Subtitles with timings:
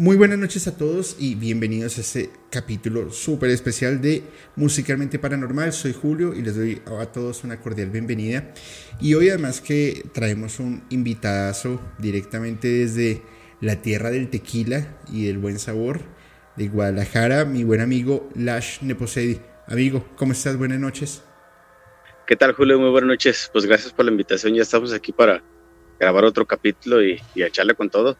[0.00, 4.22] Muy buenas noches a todos y bienvenidos a este capítulo súper especial de
[4.54, 5.72] Musicalmente Paranormal.
[5.72, 8.54] Soy Julio y les doy a todos una cordial bienvenida.
[9.00, 13.22] Y hoy además que traemos un invitadazo directamente desde
[13.60, 15.98] la tierra del tequila y del buen sabor
[16.54, 19.40] de Guadalajara, mi buen amigo Lash Neposedi.
[19.66, 20.56] Amigo, ¿cómo estás?
[20.56, 21.24] Buenas noches.
[22.24, 22.78] ¿Qué tal Julio?
[22.78, 23.50] Muy buenas noches.
[23.52, 24.54] Pues gracias por la invitación.
[24.54, 25.42] Ya estamos aquí para
[25.98, 28.16] grabar otro capítulo y, y echarle con todo.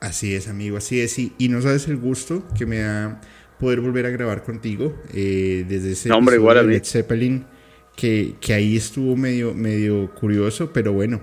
[0.00, 1.18] Así es, amigo, así es.
[1.18, 3.20] Y, y no sabes el gusto que me da
[3.60, 7.44] poder volver a grabar contigo eh, desde ese hombre, igual a Led Zeppelin,
[7.94, 11.20] que, que, ahí estuvo medio, medio curioso, pero bueno.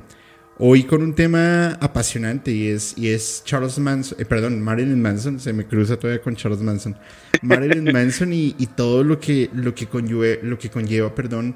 [0.60, 5.40] Hoy con un tema apasionante y es, y es Charles Manson, eh, perdón, Marilyn Manson,
[5.40, 6.96] se me cruza todavía con Charles Manson.
[7.44, 11.56] Marilyn Manson y, y, todo lo que, lo que conlleva, lo que conlleva, perdón,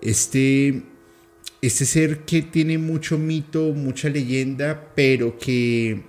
[0.00, 0.82] este,
[1.60, 6.04] este ser que tiene mucho mito, mucha leyenda, pero que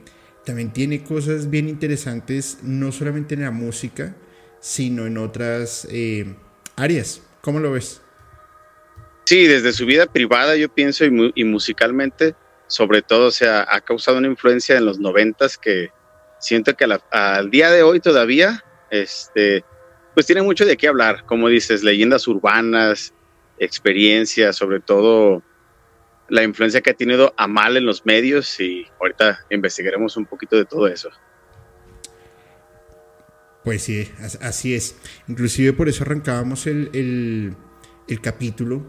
[0.49, 4.15] también tiene cosas bien interesantes, no solamente en la música,
[4.59, 6.33] sino en otras eh,
[6.75, 7.21] áreas.
[7.41, 8.01] ¿Cómo lo ves?
[9.25, 12.33] Sí, desde su vida privada, yo pienso, y, y musicalmente,
[12.65, 15.91] sobre todo, o sea, ha causado una influencia en los noventas que
[16.39, 19.63] siento que al día de hoy todavía, este,
[20.15, 23.13] pues tiene mucho de qué hablar, como dices, leyendas urbanas,
[23.59, 25.43] experiencias, sobre todo
[26.29, 30.55] la influencia que ha tenido a mal en los medios y ahorita investigaremos un poquito
[30.55, 31.09] de todo eso.
[33.63, 34.09] Pues sí,
[34.41, 34.95] así es.
[35.27, 37.53] Inclusive por eso arrancábamos el, el,
[38.07, 38.85] el capítulo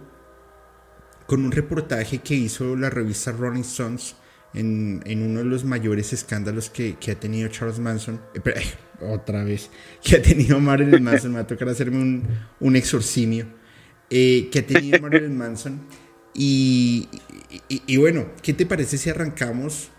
[1.27, 4.17] con un reportaje que hizo la revista Rolling Stones
[4.55, 8.21] en, en uno de los mayores escándalos que, que ha tenido Charles Manson.
[8.35, 8.65] Eh, pero, eh,
[9.13, 9.71] otra vez,
[10.03, 11.33] que ha tenido Marilyn Manson.
[11.33, 12.29] me va a tocar hacerme un,
[12.61, 13.47] un exorcimio.
[14.09, 15.81] Eh, que ha tenido Marilyn Manson.
[16.43, 17.07] Y,
[17.69, 19.91] y, y, bueno, ¿qué te parece si arrancamos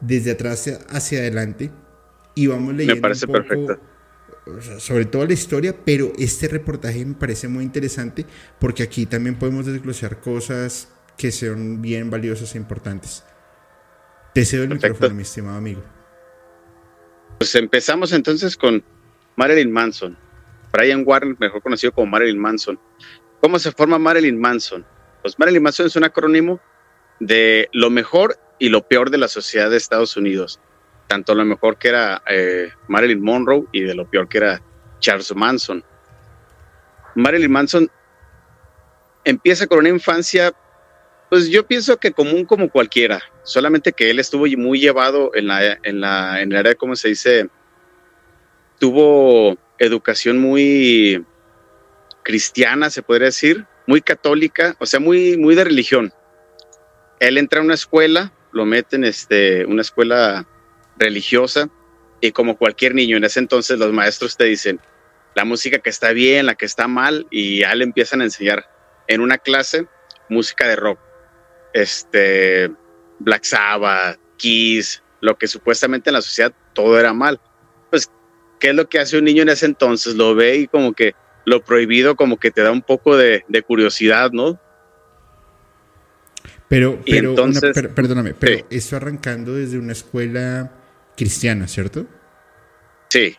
[0.00, 1.70] desde atrás hacia adelante
[2.34, 3.80] y vamos leyendo me parece un poco, perfecto.
[4.46, 8.24] O sea, sobre todo la historia, pero este reportaje me parece muy interesante
[8.58, 13.22] porque aquí también podemos desglosar cosas que son bien valiosas e importantes.
[14.32, 14.94] Te cedo el Perfecto.
[14.94, 15.82] micrófono, mi estimado amigo.
[17.36, 18.82] Pues empezamos entonces con
[19.36, 20.16] Marilyn Manson.
[20.72, 22.80] Brian Warren, mejor conocido como Marilyn Manson.
[23.42, 24.86] ¿Cómo se forma Marilyn Manson?
[25.24, 26.60] Pues Marilyn Manson es un acrónimo
[27.18, 30.60] de lo mejor y lo peor de la sociedad de Estados Unidos.
[31.06, 34.60] Tanto lo mejor que era eh, Marilyn Monroe y de lo peor que era
[34.98, 35.82] Charles Manson.
[37.14, 37.90] Marilyn Manson
[39.24, 40.52] empieza con una infancia,
[41.30, 45.78] pues yo pienso que común como cualquiera, solamente que él estuvo muy llevado en la,
[45.84, 47.48] en la, en el área, ¿cómo se dice?
[48.78, 51.24] Tuvo educación muy
[52.22, 56.12] cristiana, se podría decir, muy católica, o sea, muy, muy de religión.
[57.20, 60.46] Él entra a una escuela, lo mete en este, una escuela
[60.96, 61.68] religiosa,
[62.20, 64.80] y como cualquier niño, en ese entonces los maestros te dicen
[65.34, 68.66] la música que está bien, la que está mal, y ya le empiezan a enseñar
[69.08, 69.86] en una clase
[70.28, 70.98] música de rock.
[71.72, 72.70] Este,
[73.18, 77.40] Black Sabbath, Kiss, lo que supuestamente en la sociedad todo era mal.
[77.90, 78.10] Pues,
[78.60, 80.14] ¿qué es lo que hace un niño en ese entonces?
[80.14, 83.62] Lo ve y como que lo prohibido como que te da un poco de, de
[83.62, 84.58] curiosidad, ¿no?
[86.68, 88.64] Pero, pero entonces- una- per- perdóname, pero Sí.
[88.70, 90.72] esto arrancando desde una escuela
[91.16, 92.06] cristiana, ¿cierto?
[93.08, 93.36] Sí,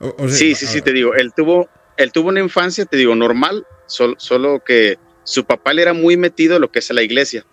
[0.00, 2.84] O- o sea, sí, sí, sí, a- te digo, él tuvo, él tuvo una infancia,
[2.84, 6.80] te digo, normal, sol- solo que su papá le era muy metido a lo que
[6.80, 7.46] es la iglesia.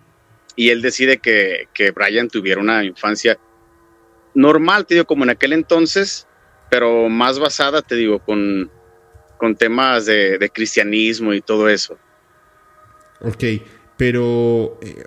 [0.55, 3.39] Y él decide que, que Brian tuviera una infancia
[4.35, 6.27] normal, te digo, como en aquel entonces,
[6.69, 8.69] pero más basada, te digo, con,
[9.43, 11.97] con temas de, de cristianismo y todo eso.
[13.19, 13.43] Ok,
[13.97, 15.03] pero eh,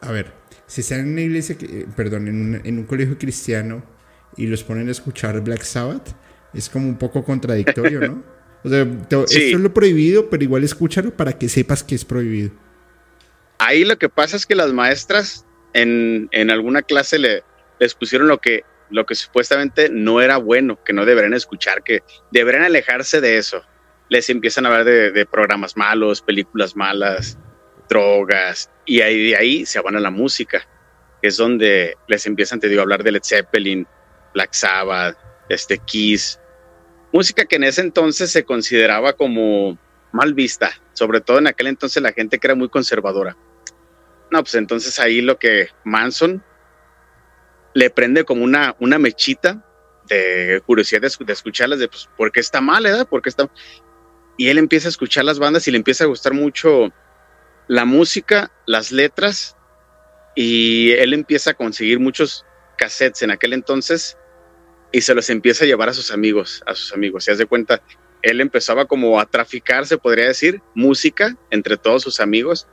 [0.00, 0.32] a ver,
[0.68, 3.82] si están en una iglesia, eh, perdón, en un, en un colegio cristiano
[4.36, 6.10] y los ponen a escuchar Black Sabbath,
[6.54, 8.22] es como un poco contradictorio, ¿no?
[8.62, 9.42] O sea, te- Sí.
[9.46, 12.52] esto es lo prohibido, pero igual escúchalo para que sepas que es prohibido.
[13.58, 17.42] Ahí lo que pasa es que las maestras en, en alguna clase le,
[17.80, 22.02] les pusieron lo que, lo que supuestamente no era bueno, que no deberían escuchar, que
[22.30, 23.62] deberían alejarse de eso.
[24.08, 27.38] Les empiezan a hablar de, programas malos, películas malas,
[27.88, 30.66] drogas, y ahí de ahí se van a la música,
[31.22, 33.86] que es donde les empiezan, te digo, a hablar de Led Zeppelin,
[34.34, 35.16] Black Sabbath,
[35.48, 36.40] este Kiss,
[37.12, 39.78] música que en ese entonces se consideraba como
[40.12, 43.36] mal vista, sobre todo en aquel entonces la gente que era muy conservadora.
[44.30, 46.42] No, pues entonces ahí lo que Manson
[47.74, 49.64] le prende como una, una mechita
[50.08, 53.08] de curiosidad de, de escucharlas, de pues, ¿por qué está mal, edad?
[53.08, 53.50] ¿Por qué está?
[54.36, 56.92] Y él empieza a escuchar las bandas y le empieza a gustar mucho
[57.68, 59.56] la música, las letras,
[60.34, 62.44] y él empieza a conseguir muchos
[62.76, 64.16] cassettes en aquel entonces
[64.92, 67.24] y se los empieza a llevar a sus amigos, a sus amigos.
[67.24, 67.82] Se hace cuenta,
[68.22, 72.66] él empezaba como a traficar, se podría decir, música entre todos sus amigos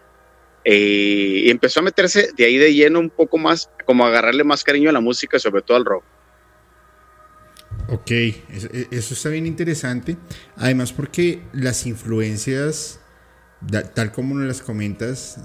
[0.69, 4.43] eh, y empezó a meterse de ahí de lleno un poco más, como a agarrarle
[4.43, 6.03] más cariño a la música, sobre todo al rock.
[7.87, 10.17] Ok, eso, eso está bien interesante.
[10.57, 12.99] Además porque las influencias,
[13.95, 15.39] tal como nos las comentas,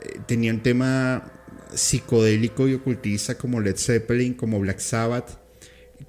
[0.00, 1.32] eh, tenían tema
[1.72, 5.36] psicodélico y ocultista como Led Zeppelin, como Black Sabbath,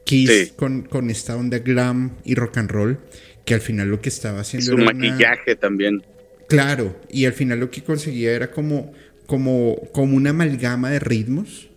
[0.03, 2.99] Kiss con, con, esta onda glam y rock and roll,
[3.43, 4.69] que al final lo que estaba haciendo...
[4.69, 6.03] Su maquillaje también.
[6.47, 8.93] Claro, y al final lo que conseguía era como,
[9.25, 11.69] como, como una amalgama de ritmos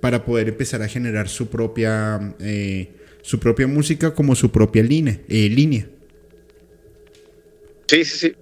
[0.00, 2.90] para poder empezar a generar su propia, eh,
[3.22, 5.20] su propia música como su propia línea.
[5.28, 5.88] Eh, línea.
[7.86, 8.34] Sí, sí, sí.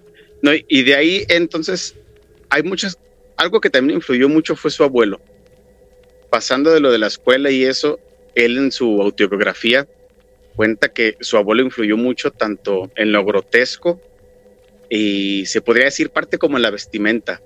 [0.43, 1.95] No, y de ahí entonces
[2.51, 2.99] hay muchas,
[3.37, 5.21] algo que también influyó mucho fue su abuelo.
[6.31, 7.99] Pasando de lo de la escuela y eso,
[8.35, 9.89] él en su autobiografía
[10.55, 14.01] cuenta que su abuelo influyó mucho tanto en lo grotesco
[14.89, 17.43] y se podría decir parte como en la vestimenta.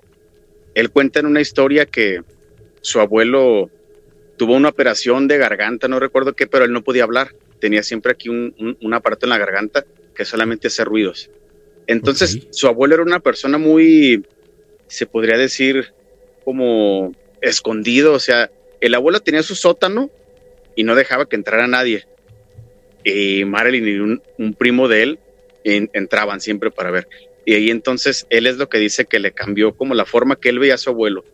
[0.75, 2.23] Él cuenta en una historia que
[2.81, 3.71] su abuelo
[4.37, 7.35] tuvo una operación de garganta, no recuerdo qué, pero él no podía hablar.
[7.61, 9.85] Tenía siempre aquí un, aparato en la garganta
[10.15, 11.31] que solamente hace ruidos.
[11.87, 14.25] Entonces, su abuelo era una persona muy,
[14.87, 15.93] se podría decir,
[16.45, 18.15] como escondido.
[18.15, 18.51] O sea,
[18.81, 20.11] el abuelo tenía su sótano
[20.75, 22.07] y no dejaba que entrara nadie.
[23.05, 25.19] Y Marilyn y un, primo de él
[25.65, 27.09] entraban siempre para ver.
[27.51, 30.51] Y ahí entonces él es lo que dice que le cambió como la forma que
[30.51, 31.25] él veía a su abuelo.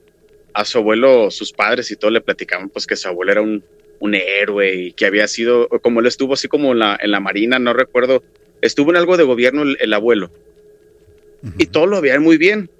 [0.54, 3.62] A su abuelo, sus padres y todo le platicaban pues que su abuelo era un,
[4.00, 7.20] un héroe y que había sido, como él estuvo así como en la, en la
[7.20, 8.22] marina, no recuerdo,
[8.62, 10.30] estuvo en algo de gobierno el, abuelo.
[11.58, 12.70] Y todo lo veía muy bien.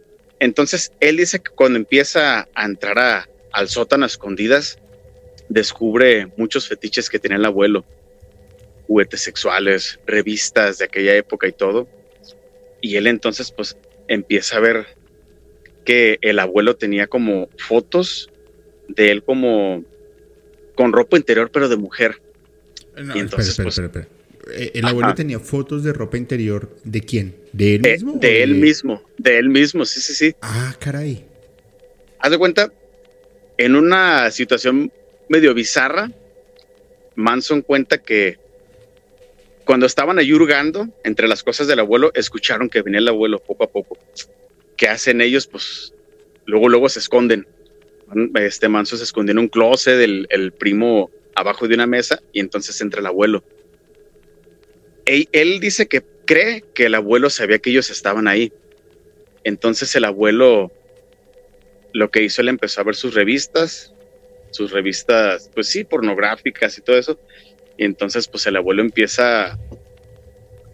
[0.41, 4.79] Entonces él dice que cuando empieza a entrar a, al sótano a escondidas,
[5.50, 7.85] descubre muchos fetiches que tenía el abuelo,
[8.87, 11.87] juguetes sexuales, revistas de aquella época y todo.
[12.87, 14.87] Y él entonces pues empieza a ver
[15.85, 18.31] que el abuelo tenía como fotos
[18.87, 19.85] de él como
[20.77, 22.23] con ropa interior pero de mujer.
[22.97, 27.35] y entonces, pues, eh, ¿El abuelo tenía fotos de ropa interior de quién?
[27.53, 28.12] ¿De él mismo?
[28.21, 30.37] De, él mismo, de él mismo, sí, sí, sí.
[30.41, 31.25] Ah, caray.
[32.21, 32.73] Haz de cuenta,
[33.59, 34.93] en una situación
[35.29, 36.12] medio bizarra,
[37.17, 38.38] Manson cuenta que
[39.66, 43.64] cuando estaban ahí hurgando entre las cosas del abuelo, escucharon que venía el abuelo poco
[43.64, 43.98] a poco.
[44.78, 45.46] ¿Qué hacen ellos?
[45.46, 45.92] Pues
[46.46, 47.46] luego, luego se esconden.
[48.36, 52.80] Este Manson se escondió en un closet, el primo abajo de una mesa, y entonces
[52.80, 53.44] entra el abuelo.
[55.06, 58.52] Él, dice que cree que el abuelo sabía que ellos estaban ahí.
[59.44, 60.72] Entonces el abuelo
[61.92, 63.94] lo que hizo, él empezó a ver sus revistas,
[64.50, 67.18] sus revistas, pues sí, pornográficas y todo eso.
[67.78, 69.58] Y entonces, pues el abuelo empieza,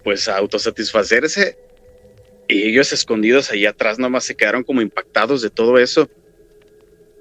[0.05, 1.59] pues a autosatisfacerse.
[2.49, 6.09] Y ellos escondidos ahí atrás nomás se quedaron como impactados de todo eso.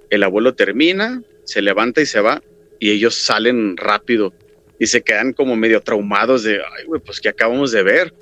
[0.09, 2.41] El abuelo termina, se levanta y se va.
[2.79, 4.33] Y ellos salen rápido
[4.79, 8.13] y se quedan como medio traumados de, ay, güey, pues que acabamos de ver.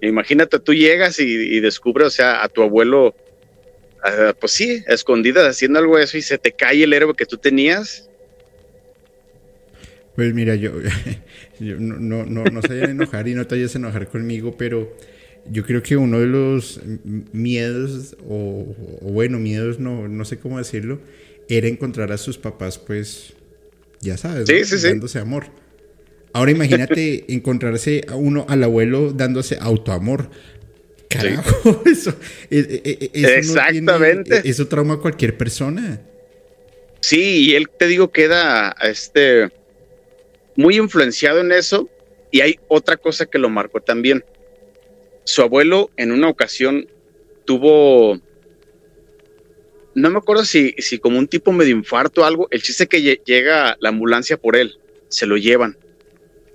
[0.00, 3.14] Imagínate, tú llegas y, y descubres, o sea, a tu abuelo
[4.02, 7.24] Ah, pues sí, escondidas haciendo algo de eso y se te cae el héroe que
[7.24, 8.10] tú tenías.
[10.16, 10.72] Pues mira, yo,
[11.60, 14.94] no, no, no, se vayan a enojar y no te vayas a enojar conmigo, pero
[15.50, 16.80] yo creo que uno de los
[17.32, 21.00] miedos, o, bueno, miedos, no, no sé cómo decirlo,
[21.48, 23.32] era encontrar a sus papás, pues,
[24.00, 24.46] ya sabes,
[24.82, 25.46] dándose amor.
[26.34, 30.30] Ahora imagínate encontrarse a uno al abuelo dándose autoamor.
[31.08, 32.14] Carajo, eso,
[32.50, 34.48] e, e, e, Exactamente.
[34.48, 36.00] eso trauma a cualquier persona.
[37.00, 39.50] Sí, y él te digo queda este
[40.56, 41.88] muy influenciado en eso.
[42.30, 44.24] Y hay otra cosa que lo marcó también.
[45.24, 46.88] Su abuelo en una ocasión
[47.44, 48.18] tuvo,
[49.94, 53.20] no me acuerdo si, si como un tipo medio infarto o algo, el chiste que
[53.24, 54.78] llega la ambulancia por él,
[55.08, 55.76] se lo llevan.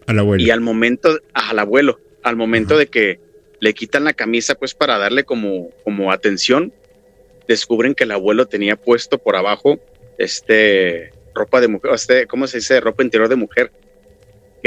[0.07, 0.43] Al abuelo.
[0.43, 3.19] Y al momento, al abuelo, al momento de que
[3.59, 6.73] le quitan la camisa pues para darle como, como atención,
[7.47, 9.79] descubren que el abuelo tenía puesto por abajo
[10.17, 12.79] este ropa de mujer, este, ¿cómo se dice?
[12.79, 13.71] Ropa interior de mujer,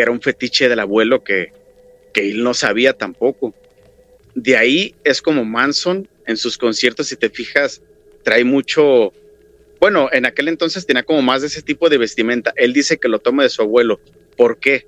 [0.01, 1.53] que era un fetiche del abuelo que,
[2.15, 3.53] que él no sabía tampoco.
[4.35, 7.83] De ahí es como Manson en sus conciertos, si te fijas,
[8.23, 9.13] trae mucho,
[9.79, 12.55] bueno, en aquel entonces tenía como más de ese tipo de vestimenta.
[12.57, 14.01] Él dice que lo toma de su abuelo.
[14.39, 14.87] ¿Por qué?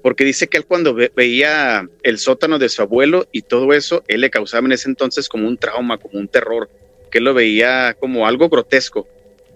[0.00, 4.22] porque dice que él cuando veía el sótano de su abuelo y todo eso, él
[4.22, 6.70] le causaba en ese entonces como un trauma, como un terror,
[7.10, 9.06] que él lo veía como algo grotesco.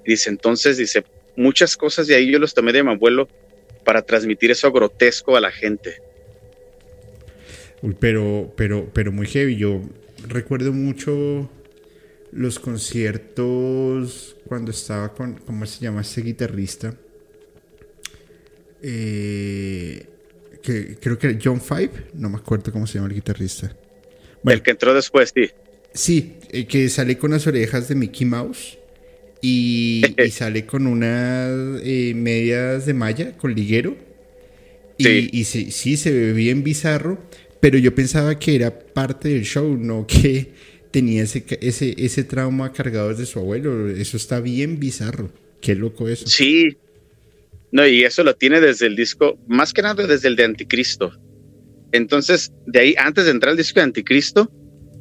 [0.05, 3.27] Dice, entonces, dice, muchas cosas de ahí yo los tomé de mi abuelo
[3.85, 6.03] para transmitir eso grotesco a la gente.
[7.99, 9.57] pero, pero, pero muy heavy.
[9.57, 9.83] Yo
[10.29, 11.51] recuerdo mucho
[12.33, 16.95] los conciertos cuando estaba con, ¿cómo se llama este guitarrista?
[18.83, 20.07] Eh,
[20.63, 23.75] que creo que John Five, no me acuerdo cómo se llama el guitarrista.
[24.45, 25.51] el que entró después, sí.
[25.93, 28.80] Sí, eh, que sale con las orejas de Mickey Mouse
[30.23, 33.97] y, sale con unas eh, medias de malla, con liguero.
[34.99, 37.19] Y, y sí, sí, se ve bien bizarro,
[37.61, 40.53] pero yo pensaba que era parte del show, no que
[40.91, 43.89] tenía ese, ese, ese trauma cargado desde su abuelo.
[43.89, 45.33] Eso está bien bizarro.
[45.61, 46.27] Qué loco eso.
[46.27, 46.77] Sí.
[47.73, 51.13] No, y eso lo tiene desde el disco, más que nada desde el de Anticristo.
[51.93, 54.51] Entonces, de ahí, antes de entrar al disco de Anticristo,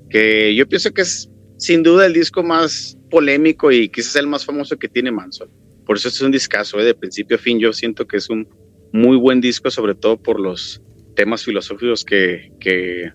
[0.09, 1.28] que yo pienso que es
[1.59, 5.49] sin duda el disco más polémico y quizás el más famoso que tiene Manson.
[5.85, 6.85] Por eso es un discazo, ¿eh?
[6.85, 7.59] de principio a fin.
[7.59, 8.47] Yo siento que es un
[8.93, 10.81] muy buen disco, sobre todo por los
[11.15, 13.11] temas filosóficos que, que,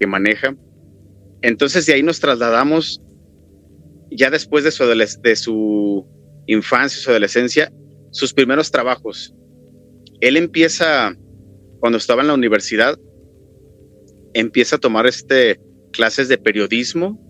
[0.00, 0.56] que maneja.
[1.42, 3.02] Entonces de ahí nos trasladamos,
[4.10, 6.06] ya después de su, de su
[6.46, 7.70] infancia, su adolescencia,
[8.12, 9.34] sus primeros trabajos.
[10.20, 11.14] Él empieza,
[11.80, 12.98] cuando estaba en la universidad,
[14.32, 15.60] empieza a tomar este,
[15.92, 17.20] clases de periodismo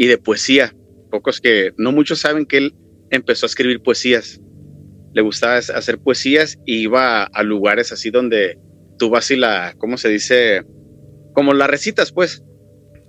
[0.00, 0.74] y de poesía.
[1.10, 2.74] Pocos que, no muchos saben que él
[3.10, 4.40] empezó a escribir poesías.
[5.12, 8.58] Le gustaba hacer poesías y iba a, lugares así donde
[8.98, 10.64] tú vas y la, ¿cómo se dice?
[11.34, 12.42] Como las recitas, pues.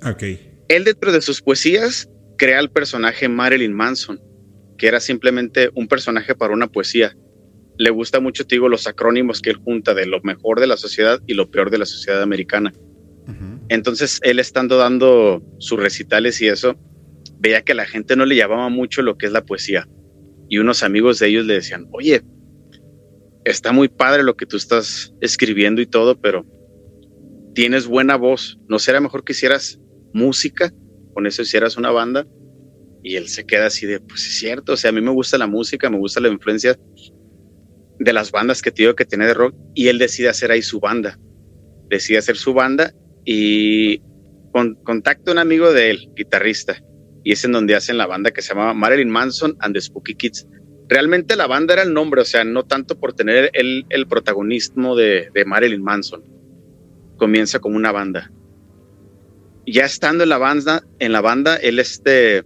[0.05, 0.24] Ok.
[0.67, 4.19] Él dentro de sus poesías crea el personaje Marilyn Manson,
[4.77, 7.15] que era simplemente un personaje para una poesía.
[7.77, 10.75] Le gusta mucho, te digo, los acrónimos que él junta de lo mejor de la
[10.75, 12.74] sociedad y lo peor de la sociedad americana.
[13.70, 16.78] Entonces, él estando dando sus recitales y eso,
[17.40, 19.88] veía que la gente no le llamaba mucho lo que es la poesía.
[20.50, 22.22] Y unos amigos de ellos le decían, oye,
[23.46, 26.46] está muy padre lo que tú estás escribiendo y todo, pero
[27.56, 28.60] tienes buena voz.
[28.68, 29.80] ¿No será mejor que hicieras
[30.13, 30.74] música,
[31.13, 32.28] con eso hicieras una banda,
[33.04, 35.38] y él se queda así de, pues es cierto, o sea, a mí me gusta
[35.38, 36.78] la música, me gusta la influencia
[38.00, 40.80] de las bandas que tengo que tener de rock, y él decide hacer ahí su
[40.80, 41.18] banda,
[41.90, 42.94] decide hacer su banda
[43.25, 44.00] y
[44.51, 46.82] con, contacta un amigo de él, guitarrista,
[47.24, 50.16] y es en donde hacen la banda que se llamaba Marilyn Manson and the Spooky
[50.16, 50.48] Kids.
[50.88, 54.96] Realmente la banda era el nombre, o sea, no tanto por tener el, el protagonismo
[54.96, 56.24] de, Marilyn Manson.
[57.18, 58.32] Comienza como una banda
[59.66, 62.44] ya estando en la banda, en la banda, él este,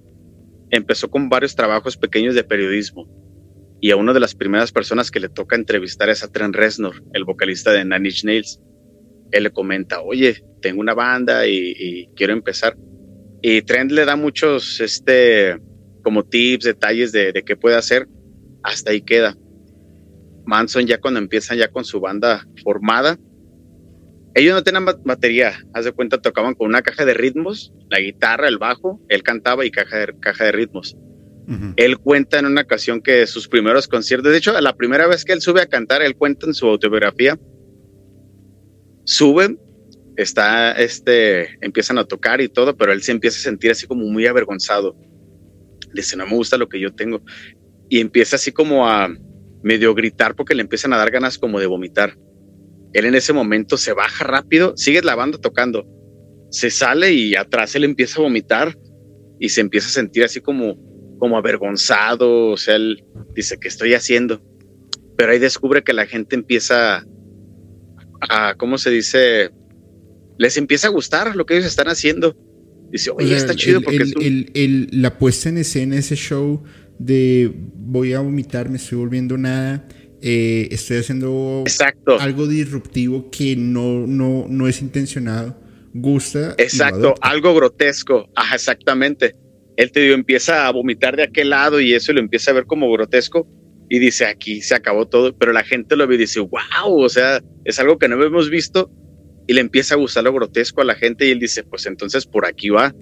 [0.69, 3.07] empezó con varios trabajos pequeños de periodismo.
[3.81, 7.03] Y a una de las primeras personas que le toca entrevistar es a Trent Reznor,
[7.13, 8.61] el vocalista de Inch Nails.
[9.31, 12.75] Él le comenta, oye, tengo una banda y, quiero empezar.
[13.41, 15.59] Y Trent le da muchos, este,
[16.03, 18.07] como tips, detalles de, de qué puede hacer.
[18.63, 19.37] Hasta ahí queda.
[20.45, 23.17] Manson ya cuando empiezan ya con su banda formada,
[24.35, 28.49] ellos no tenían batería, haz de cuenta, tocaban con una caja de ritmos, la guitarra,
[28.49, 30.97] el bajo, él cantaba y caja de, caja de ritmos.
[31.77, 35.31] Él cuenta en una ocasión que sus primeros conciertos, de hecho, la primera vez que
[35.31, 37.39] él sube a cantar, él cuenta en su autobiografía,
[39.05, 39.57] sube,
[40.17, 44.05] está, este, empiezan a tocar y todo, pero él se empieza a sentir así como
[44.05, 44.95] muy avergonzado.
[45.93, 47.21] Dice, no me gusta lo que yo tengo.
[47.89, 49.09] Y empieza así como a
[49.63, 52.17] medio gritar porque le empiezan a dar ganas como de vomitar
[52.95, 55.85] él en ese momento se baja rápido, sigue la banda tocando,
[56.49, 58.73] se sale y atrás él empieza a vomitar
[59.37, 60.77] y se empieza a sentir así como,
[61.19, 64.41] como avergonzado, o sea, él dice, ¿qué estoy haciendo?
[65.17, 67.03] Pero ahí descubre que la gente empieza
[68.29, 69.51] a, ¿cómo se dice?
[70.37, 72.35] Les empieza a gustar lo que ellos están haciendo.
[72.91, 74.03] Dice, oye, está chido porque...
[74.91, 76.63] la puesta en escena, ese show
[76.99, 79.87] de voy a vomitar, me estoy volviendo nada
[80.27, 81.63] eh, estoy haciendo
[82.19, 85.55] algo disruptivo que no, no, no es intencionado,
[85.93, 86.55] gusta.
[86.57, 89.35] Exacto, algo grotesco, ajá, exactamente.
[89.77, 92.65] Él te digo, empieza a vomitar de aquel lado y eso lo empieza a ver
[92.65, 93.47] como grotesco
[93.89, 97.09] y dice, aquí se acabó todo, pero la gente lo ve y dice, wow, o
[97.09, 98.91] sea, es algo que no hemos visto
[99.47, 102.25] y le empieza a gustar lo grotesco a la gente y él dice, pues entonces
[102.25, 102.95] por aquí va.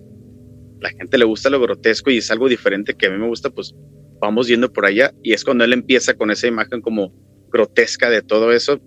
[0.82, 3.50] La gente le gusta lo grotesco y es algo diferente que a mí me gusta,
[3.50, 3.74] pues
[4.20, 7.14] vamos yendo por allá y es cuando él empieza con esa imagen como
[7.50, 8.82] grotesca de todo eso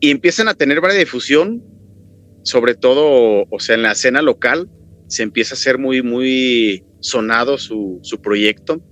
[0.00, 1.62] y empiezan a tener varias difusión,
[2.42, 4.70] sobre todo, o sea, en la escena local
[5.08, 8.82] se empieza a hacer muy, muy sonado su, su proyecto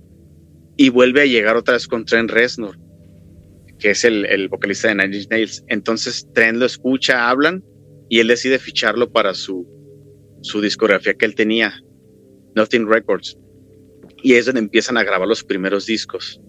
[0.81, 2.79] y vuelve a llegar otra vez con Trent Reznor,
[3.79, 5.65] que es el, el vocalista de Nine Inch Nails.
[5.67, 7.61] Entonces Trent lo escucha, hablan
[8.07, 9.67] y él decide ficharlo para su,
[10.41, 11.73] su discografía que él tenía,
[12.55, 13.37] Nothing Records
[14.23, 16.39] y es donde empiezan a grabar los primeros discos.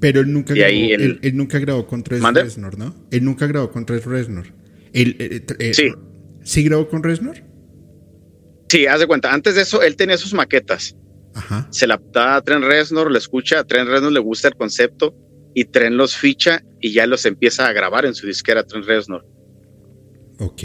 [0.00, 2.42] Pero él nunca, Y grabó, ahí él, nunca grabó con ¿Mande?
[2.42, 2.94] Reznor, ¿no?
[3.10, 4.48] Él nunca grabó con Tres Reznor.
[4.92, 5.92] Él, eh, eh, Sí.
[6.42, 7.42] ¿Sí grabó con Reznor?
[8.68, 10.94] Sí, haz de cuenta, antes de eso él tenía sus maquetas.
[11.38, 11.68] Ajá.
[11.70, 15.14] Se la da a Trent Reznor, le escucha, a Trent Reznor le gusta el concepto
[15.54, 19.24] y Trent los ficha y ya los empieza a grabar en su disquera Trent Reznor.
[20.40, 20.62] Ok,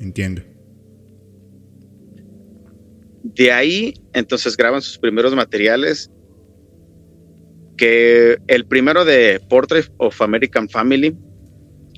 [0.00, 0.42] entiendo.
[3.22, 6.10] De ahí, entonces graban sus primeros materiales.
[7.76, 11.16] Que el primero de Portrait of American Family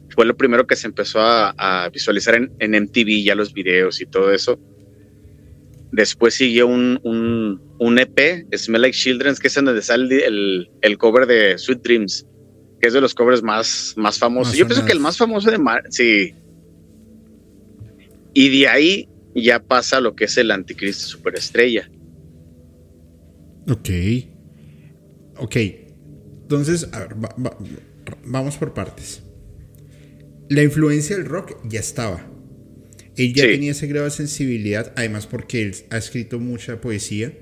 [0.09, 4.01] fue lo primero que se empezó a, a visualizar en, en MTV, ya los videos
[4.01, 4.59] y todo eso.
[5.97, 10.99] Después siguió un, un, un EP, Smell Like Children, que es donde sale el, el
[10.99, 12.27] cover de Sweet Dreams,
[12.83, 14.53] que es de los covers más, más famosos.
[14.53, 16.35] Más Yo pienso que el más famoso de Mar, sí.
[18.35, 21.91] Y de ahí ya pasa lo que es el Anticristo Superestrella.
[23.71, 23.89] Ok.
[25.39, 25.57] Ok.
[26.43, 27.57] Entonces, a ver, va- va-
[28.27, 29.23] vamos por partes.
[30.51, 32.23] La influencia del rock ya estaba.
[33.17, 33.51] Él ya Sí.
[33.51, 37.33] tenía ese grado de sensibilidad, además porque él ha escrito mucha poesía.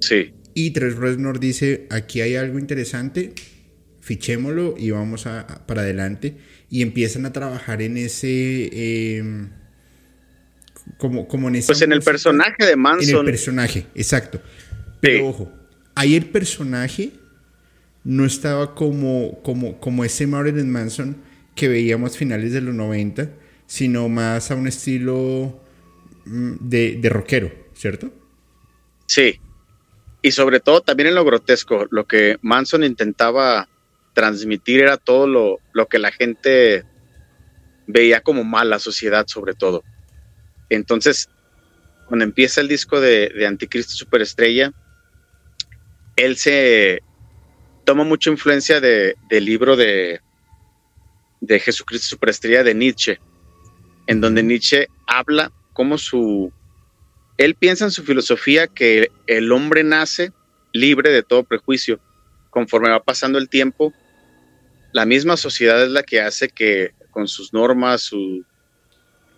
[0.00, 3.32] Sí, Y Tres Reznor dice, aquí hay algo interesante,
[4.00, 6.34] fichémoslo y vamos a, a- para adelante.
[6.70, 8.68] Y empiezan a trabajar en ese...
[8.72, 9.22] eh,
[10.96, 13.26] como, como en esa pues en el personaje de En el Manson.
[13.26, 14.40] personaje, exacto.
[15.00, 15.24] Pero Sí.
[15.24, 15.52] ojo,
[15.94, 17.10] ahí el personaje
[18.04, 21.18] no estaba como, como, como ese Marilyn Manson
[21.54, 23.30] que veíamos finales de los 90,
[23.68, 25.60] sino más a un estilo
[26.24, 28.10] mm, de, de rockero, ¿cierto?
[29.06, 29.38] Sí.
[30.22, 33.68] Y sobre todo también en lo grotesco, lo que Manson intentaba
[34.14, 36.84] transmitir era todo lo, lo que la gente
[37.86, 39.84] veía como mal, la sociedad sobre todo.
[40.70, 41.28] Entonces,
[42.06, 44.72] cuando empieza el disco de, de Anticristo Superestrella,
[46.16, 47.02] él se
[47.84, 50.20] toma mucha influencia de- del libro de,
[51.40, 53.20] de Jesucristo Superestrella de Nietzsche,
[54.08, 56.52] en donde Nietzsche habla como su
[57.36, 60.32] él piensa en su filosofía que el hombre nace
[60.72, 62.00] libre de todo prejuicio.
[62.50, 63.92] Conforme va pasando el tiempo,
[64.92, 68.44] la misma sociedad es la que hace que con sus normas, su,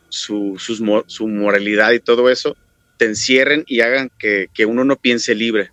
[0.09, 2.57] su, sus su moralidad y todo eso,
[2.97, 5.71] te encierren y hagan que, que uno no piense libre.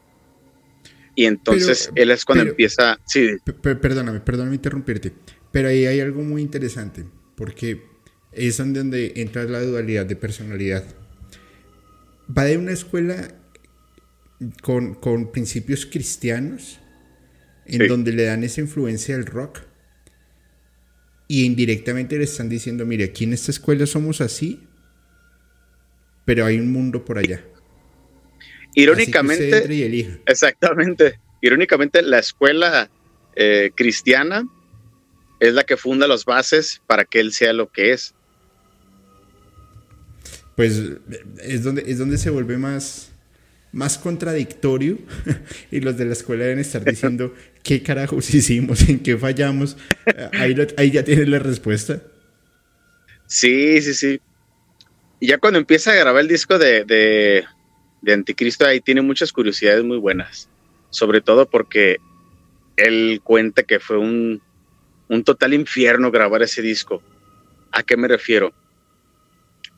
[1.15, 5.13] Y entonces Pero- él es cuando pero- empieza, sí, perdóname, perdóname interrumpirte.
[5.51, 7.05] Pero ahí hay algo muy interesante,
[7.35, 7.96] porque
[8.37, 10.83] es donde entra la dualidad de personalidad.
[12.35, 13.33] Va de una escuela
[14.61, 16.79] con, con principios cristianos,
[17.65, 17.87] en Sí.
[17.87, 19.61] donde le dan esa influencia del rock,
[21.27, 24.61] y indirectamente le están diciendo, mire, aquí en esta escuela somos así,
[26.25, 27.43] pero hay un mundo por allá.
[28.75, 30.19] Irónicamente, y.
[30.25, 31.19] Exactamente.
[31.41, 32.89] Irónicamente, la escuela
[33.35, 34.47] eh, cristiana
[35.39, 38.13] es la que funda las bases para que él sea lo que es.
[40.57, 40.81] Pues
[41.41, 43.11] es donde, es donde se vuelve más,
[43.71, 44.97] más contradictorio
[45.71, 49.77] y los de la escuela deben estar diciendo qué carajos hicimos, en qué fallamos.
[50.07, 52.01] Eh, Ahí, lo- ahí ya tienes la respuesta.
[53.27, 54.19] Sí, sí, sí.
[55.19, 57.45] Y ya cuando empieza a grabar el disco de, de,
[58.01, 60.49] de Anticristo, ahí tiene muchas curiosidades muy buenas.
[60.89, 61.97] Sobre todo porque
[62.77, 64.41] él cuenta que fue un,
[65.09, 67.01] un total infierno grabar ese disco.
[67.71, 68.53] ¿A qué me refiero?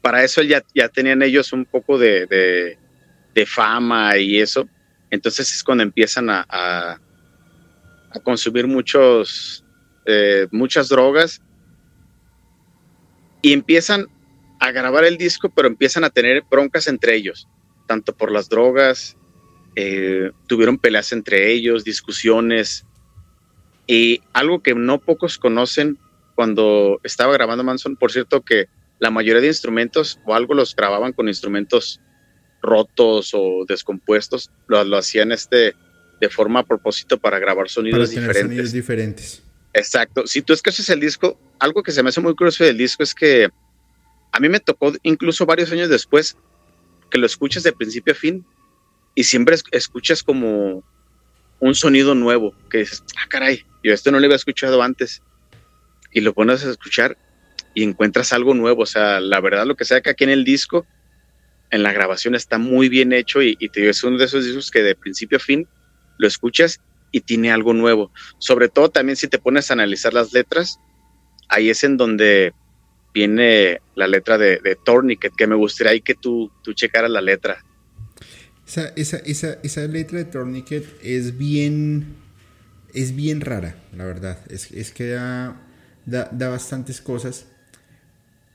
[0.01, 2.25] Para eso ya, ya tenían ellos un poco de,
[3.33, 4.67] de, fama y eso.
[5.09, 6.99] Entonces es cuando empiezan a, a,
[8.12, 9.63] a consumir muchos,
[10.05, 11.41] eh, muchas drogas
[13.41, 14.07] y empiezan
[14.59, 17.47] a grabar el disco, pero empiezan a tener broncas entre ellos,
[17.88, 19.15] tanto por las drogas,
[19.75, 22.85] eh, tuvieron peleas entre ellos, discusiones,
[23.88, 25.97] y algo que no pocos conocen
[26.35, 28.67] cuando estaba grabando Manson, por cierto que
[28.99, 31.99] la mayoría de instrumentos o algo los grababan con instrumentos
[32.62, 35.73] rotos o descompuestos, lo, lo hacían este
[36.19, 38.43] de forma a propósito para grabar Para sonidos tener diferentes.
[38.49, 39.43] sonidos diferentes.
[39.73, 40.27] Exacto.
[40.27, 43.13] Si tú escuchas el disco, algo que se me hace muy curioso del disco es
[43.15, 43.47] que
[44.31, 46.35] a mí me tocó incluso varios años después
[47.09, 48.45] que lo escuchas de principio a fin
[49.15, 50.83] y siempre es- escuchas como
[51.62, 55.21] un sonido nuevo que dices, ah, caray, yo esto no lo había escuchado antes.
[56.12, 57.17] Y lo pones a escuchar
[57.79, 58.83] y encuentras algo nuevo.
[58.83, 60.85] O sea, la verdad, lo que sea que aquí en el disco,
[61.71, 64.69] en la grabación está muy bien hecho y, te digo, es uno de esos discos
[64.69, 65.67] que de principio a fin
[66.17, 70.33] lo escuchas y tiene algo nuevo sobre todo también si te pones a analizar las
[70.33, 70.79] letras,
[71.47, 72.53] ahí es en donde
[73.13, 77.21] viene la letra de, de Tourniquet, que me gustaría ahí que tú, tú checaras la
[77.21, 77.63] letra.
[78.67, 82.17] Esa, esa, esa, esa letra de Tourniquet es bien
[82.93, 84.39] es bien rara, la verdad.
[84.49, 85.55] Es, es que da,
[86.05, 87.45] da, bastantes cosas.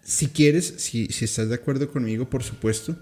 [0.05, 2.97] Si quieres, si, si estás de acuerdo conmigo, por supuesto,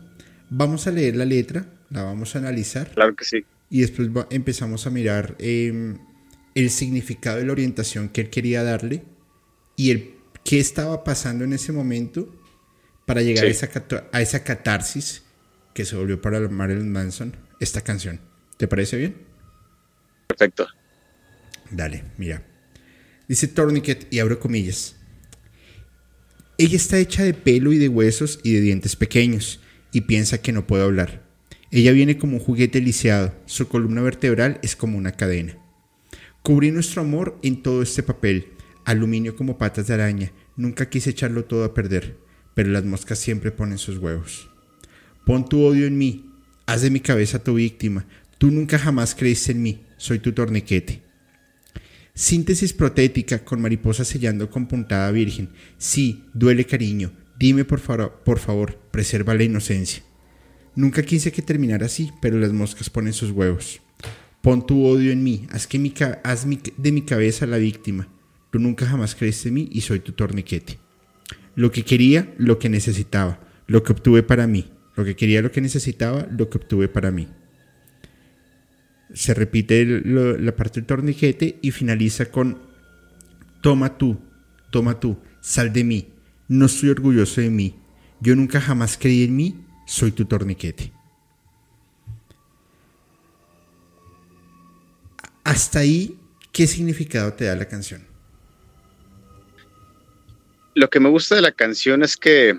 [0.48, 2.90] vamos a leer la letra, la vamos a analizar.
[2.92, 3.44] Claro que sí.
[3.68, 5.98] Y después empezamos a mirar em,
[6.54, 9.02] el significado y la orientación que él quería darle
[9.76, 12.32] y el qué estaba pasando en ese momento
[13.06, 13.68] para llegar a, esa,
[14.12, 15.22] a esa catarsis
[15.74, 18.20] que se volvió para Marilyn Manson esta canción.
[18.58, 19.16] ¿Te parece bien?
[20.28, 20.66] Perfecto.
[21.70, 22.42] Dale, mira.
[23.26, 24.96] Dice Tourniquet y abro comillas.
[26.62, 29.58] Ella está hecha de pelo y de huesos y de dientes pequeños
[29.92, 31.28] y piensa que no puedo hablar.
[31.72, 35.58] Ella viene como un juguete lisiado, su columna vertebral es como una cadena.
[36.44, 38.52] Cubrí nuestro amor en todo este papel,
[38.84, 42.16] aluminio como patas de araña, nunca quise echarlo todo a perder,
[42.54, 44.48] pero las moscas siempre ponen sus huevos.
[45.26, 46.30] Pon tu odio en mí,
[46.66, 48.06] haz de mi cabeza tu víctima,
[48.38, 51.02] tú nunca jamás creíste en mí, soy tu torniquete.
[52.14, 55.48] Síntesis protética con mariposa sellando con puntada virgen.
[55.78, 57.10] Sí, duele cariño.
[57.38, 60.02] Dime por, favor, por favor, preserva la inocencia.
[60.76, 63.80] Nunca quise que terminara así, pero las moscas ponen sus huevos.
[64.42, 66.46] Pon tu odio en mí, haz, que mi, haz
[66.76, 68.08] de mi cabeza la víctima.
[68.50, 70.78] Tú nunca jamás creíste en mí y soy tu torniquete.
[71.54, 74.70] Lo que quería, lo que necesitaba, lo que obtuve para mí.
[74.96, 77.28] Lo que quería, lo que necesitaba, lo que obtuve para mí
[79.14, 82.58] se repite la parte del torniquete y finaliza con
[83.60, 84.18] toma tú,
[84.70, 86.08] toma tú, sal de mí,
[86.48, 87.76] no estoy orgulloso de mí,
[88.20, 90.92] yo nunca jamás creí en mí, soy tu torniquete.
[95.44, 96.18] Hasta ahí,
[96.52, 98.06] ¿qué significado te da la canción?
[100.74, 102.58] Lo que me gusta de la canción es que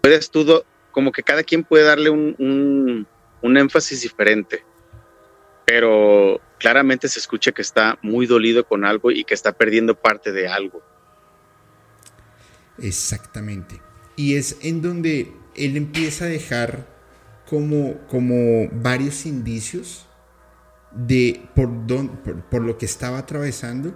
[0.00, 3.06] puedes tú, como que cada quien puede darle un un
[3.42, 4.64] énfasis diferente,
[5.66, 10.32] pero claramente se escucha que está muy dolido con algo y que está perdiendo parte
[10.32, 10.82] de algo.
[12.78, 13.80] Exactamente.
[14.16, 16.86] Y es en donde él empieza a dejar
[17.46, 20.06] como, como varios indicios
[20.92, 21.68] de por,
[22.50, 23.94] por, lo que estaba atravesando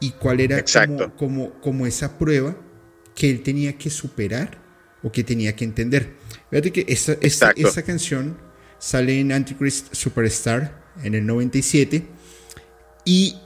[0.00, 2.56] y cuál era como, como, como, esa prueba
[3.14, 4.58] que él tenía que superar
[5.02, 6.16] o que tenía que entender.
[6.50, 8.38] Fíjate que esta, esta, esta canción
[8.78, 12.06] sale en Antichrist Superstar en el 97
[13.04, 13.38] y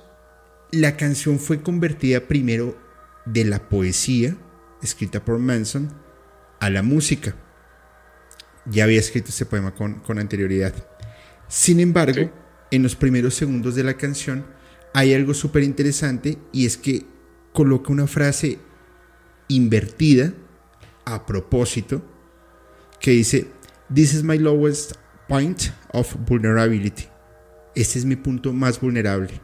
[0.71, 2.77] la canción fue convertida primero
[3.27, 4.37] de la poesía
[4.83, 5.93] escrita por Manson
[6.61, 7.35] a la música.
[8.67, 10.75] Ya había escrito este poema con, con anterioridad.
[11.49, 12.31] Sin embargo,
[12.71, 14.47] en los primeros segundos de la canción
[14.95, 17.05] hay algo súper interesante y es que
[17.53, 18.59] coloca una frase
[19.49, 20.33] invertida
[21.05, 22.03] a propósito
[23.01, 23.49] que dice,
[23.93, 24.93] This is my lowest
[25.33, 27.05] point of vulnerability.
[27.75, 29.41] Este es mi punto más vulnerable.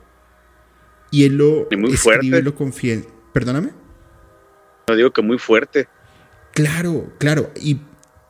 [1.11, 3.01] Y él lo muy escribe, lo confía.
[3.33, 3.71] Perdóname.
[4.87, 5.89] No digo que muy fuerte.
[6.53, 7.51] Claro, claro.
[7.59, 7.81] Y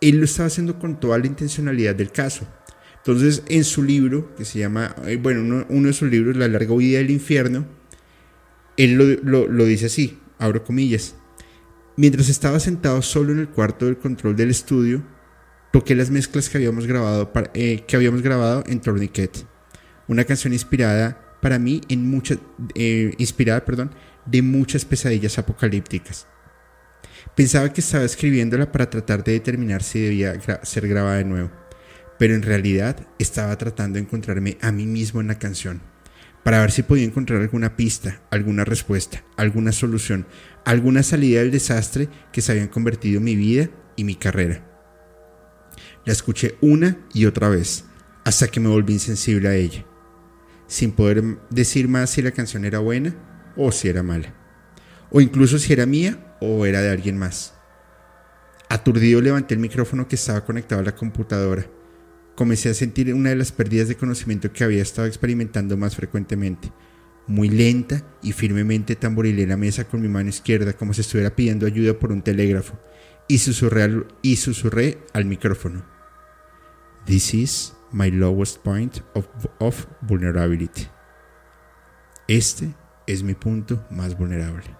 [0.01, 2.47] él lo estaba haciendo con toda la intencionalidad del caso.
[2.99, 6.73] Entonces, en su libro, que se llama, eh, bueno, uno, de sus libros, La larga
[6.73, 7.66] huida del infierno,
[8.77, 11.16] él lo, lo dice así, abro comillas.
[11.97, 15.03] Mientras estaba sentado solo en el cuarto del control del estudio,
[15.72, 19.46] toqué las mezclas que habíamos grabado, eh, que habíamos grabado en Tourniquet,
[20.07, 22.38] una canción inspirada para mí en muchas,
[22.74, 23.90] eh, inspirada, perdón,
[24.26, 26.26] de muchas pesadillas apocalípticas.
[27.35, 31.50] Pensaba que estaba escribiéndola para tratar de determinar si debía ser grabada de nuevo,
[32.18, 35.81] pero en realidad estaba tratando de encontrarme a mí mismo en la canción,
[36.42, 40.26] para ver si podía encontrar alguna pista, alguna respuesta, alguna solución,
[40.64, 44.67] alguna salida del desastre que se habían convertido en mi vida y mi carrera.
[46.09, 47.85] La escuché una y otra vez,
[48.25, 49.85] hasta que me volví insensible a ella,
[50.66, 53.14] sin poder decir más si la canción era buena
[53.59, 54.33] o si era mala,
[55.11, 57.53] o incluso si era mía o era de alguien más.
[58.71, 61.66] Aturdido levanté el micrófono que estaba conectado a la computadora.
[62.35, 66.73] Comencé a sentir una de las pérdidas de conocimiento que había estado experimentando más frecuentemente.
[67.27, 71.66] Muy lenta y firmemente tamborilé la mesa con mi mano izquierda como si estuviera pidiendo
[71.66, 72.81] ayuda por un telégrafo
[73.29, 75.98] y susurré y susurré al micrófono.
[77.09, 80.88] This is my lowest point of, vulnerability.
[82.29, 82.75] Este
[83.07, 84.77] es mi punto más vulnerable.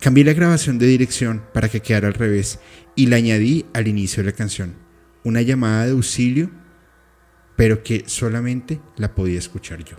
[0.00, 2.60] Cambié la grabación de dirección para que quedara al revés
[2.94, 4.76] y la añadí al inicio de la canción.
[5.24, 6.52] Una llamada de auxilio,
[7.56, 9.96] pero que solamente la podía escuchar yo.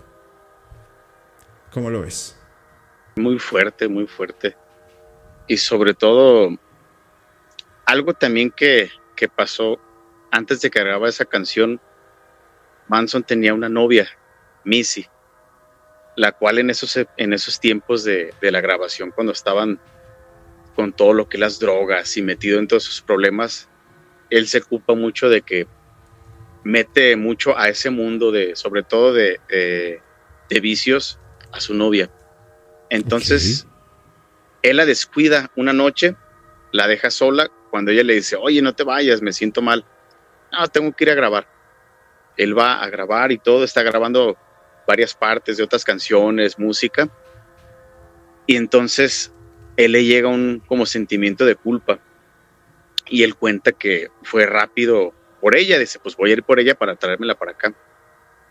[1.70, 2.34] ¿Cómo lo ves?
[3.16, 4.56] Muy fuerte, muy fuerte.
[5.46, 6.56] Y sobre todo,
[7.84, 9.78] algo también que, que pasó
[10.32, 11.80] antes de que grababa esa canción,
[12.88, 14.08] Manson tenía una novia
[14.64, 15.06] Missy,
[16.16, 19.78] la cual en esos, en esos tiempos de, de la grabación, cuando estaban
[20.74, 23.68] con todo lo que las drogas y metido en todos sus problemas,
[24.30, 25.66] él se ocupa mucho de que
[26.64, 31.18] mete mucho a ese mundo de, sobre todo de, de, vicios,
[31.50, 32.10] a su novia.
[32.88, 33.66] Entonces,
[34.62, 36.16] él la descuida una noche,
[36.72, 39.84] la deja sola, cuando ella le dice, oye, no te vayas, me siento mal.
[40.52, 41.48] No, tengo que ir a grabar.
[42.36, 44.36] Él va a grabar y todo, está grabando
[44.86, 47.08] varias partes de otras canciones, música.
[48.46, 49.32] Y entonces
[49.76, 51.98] él le llega un como sentimiento de culpa.
[53.06, 56.74] Y él cuenta que fue rápido por ella, dice, pues voy a ir por ella
[56.74, 57.74] para traérmela para acá.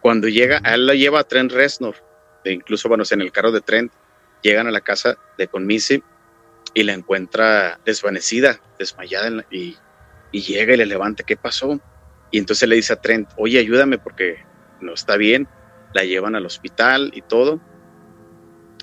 [0.01, 1.95] Cuando llega, él la lleva a Trent Reznor,
[2.43, 3.93] e incluso, bueno, en el carro de Trent,
[4.41, 6.03] llegan a la casa de Conmisi
[6.73, 9.77] y la encuentra desvanecida, desmayada, y,
[10.31, 11.79] y llega y le levanta, ¿qué pasó?
[12.31, 14.43] Y entonces le dice a Trent, oye, ayúdame porque
[14.79, 15.47] no está bien.
[15.93, 17.59] La llevan al hospital y todo.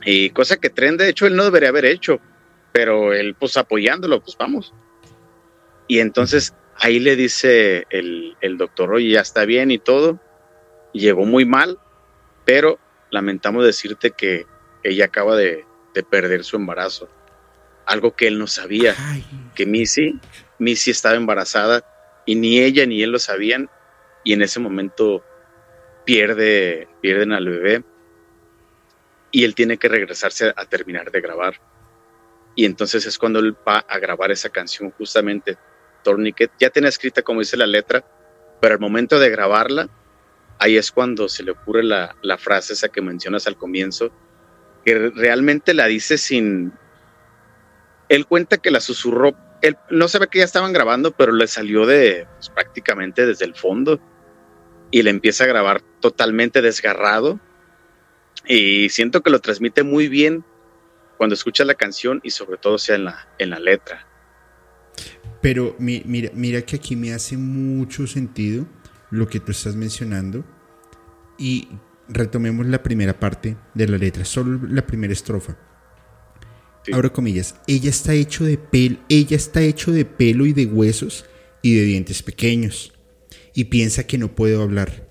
[0.04, 2.20] Y cosa que Trent, de hecho, él no debería haber hecho,
[2.72, 4.74] pero él, pues apoyándolo, pues vamos.
[5.88, 10.20] Y entonces ahí le dice el, doctor, oye, ya está bien y todo.
[10.92, 11.78] Llegó muy mal,
[12.44, 12.78] pero
[13.10, 14.46] lamentamos decirte que
[14.82, 15.64] ella acaba de,
[16.10, 17.08] perder su embarazo.
[17.84, 18.94] Algo que él no sabía,
[19.56, 20.20] que Missy,
[20.60, 21.84] Missy estaba embarazada
[22.28, 23.70] y ni ella ni él lo sabían
[24.22, 25.24] y en ese momento
[26.04, 27.82] pierde, pierden al bebé
[29.30, 31.54] y él tiene que regresarse a terminar de grabar.
[32.54, 35.56] Y entonces es cuando él va a grabar esa canción justamente
[36.04, 36.50] Tourniquet.
[36.60, 38.04] Ya tiene escrita como dice la letra,
[38.60, 39.88] pero al momento de grabarla,
[40.58, 44.12] ahí es cuando se le ocurre la, frase esa que mencionas al comienzo,
[44.84, 46.74] que realmente la dice sin...
[48.10, 51.86] Él cuenta que la susurró, él no sabe que ya estaban grabando, pero le salió
[51.86, 54.00] de pues, prácticamente desde el fondo
[54.90, 57.40] y le empieza a grabar totalmente desgarrado
[58.46, 60.44] y siento que lo transmite muy bien
[61.16, 64.06] cuando escuchas la canción y sobre todo sea en la, en la letra.
[65.42, 68.66] Pero mira, mira que aquí me hace mucho sentido
[69.10, 70.44] lo que tú estás mencionando
[71.38, 71.68] y
[72.08, 75.56] retomemos la primera parte de la letra, solo la primera estrofa.
[76.92, 81.24] Ahora comillas, ella está hecho de pelo, ella está hecho de pelo y de huesos
[81.62, 82.92] y de dientes pequeños
[83.54, 85.08] y piensa que no puedo hablar.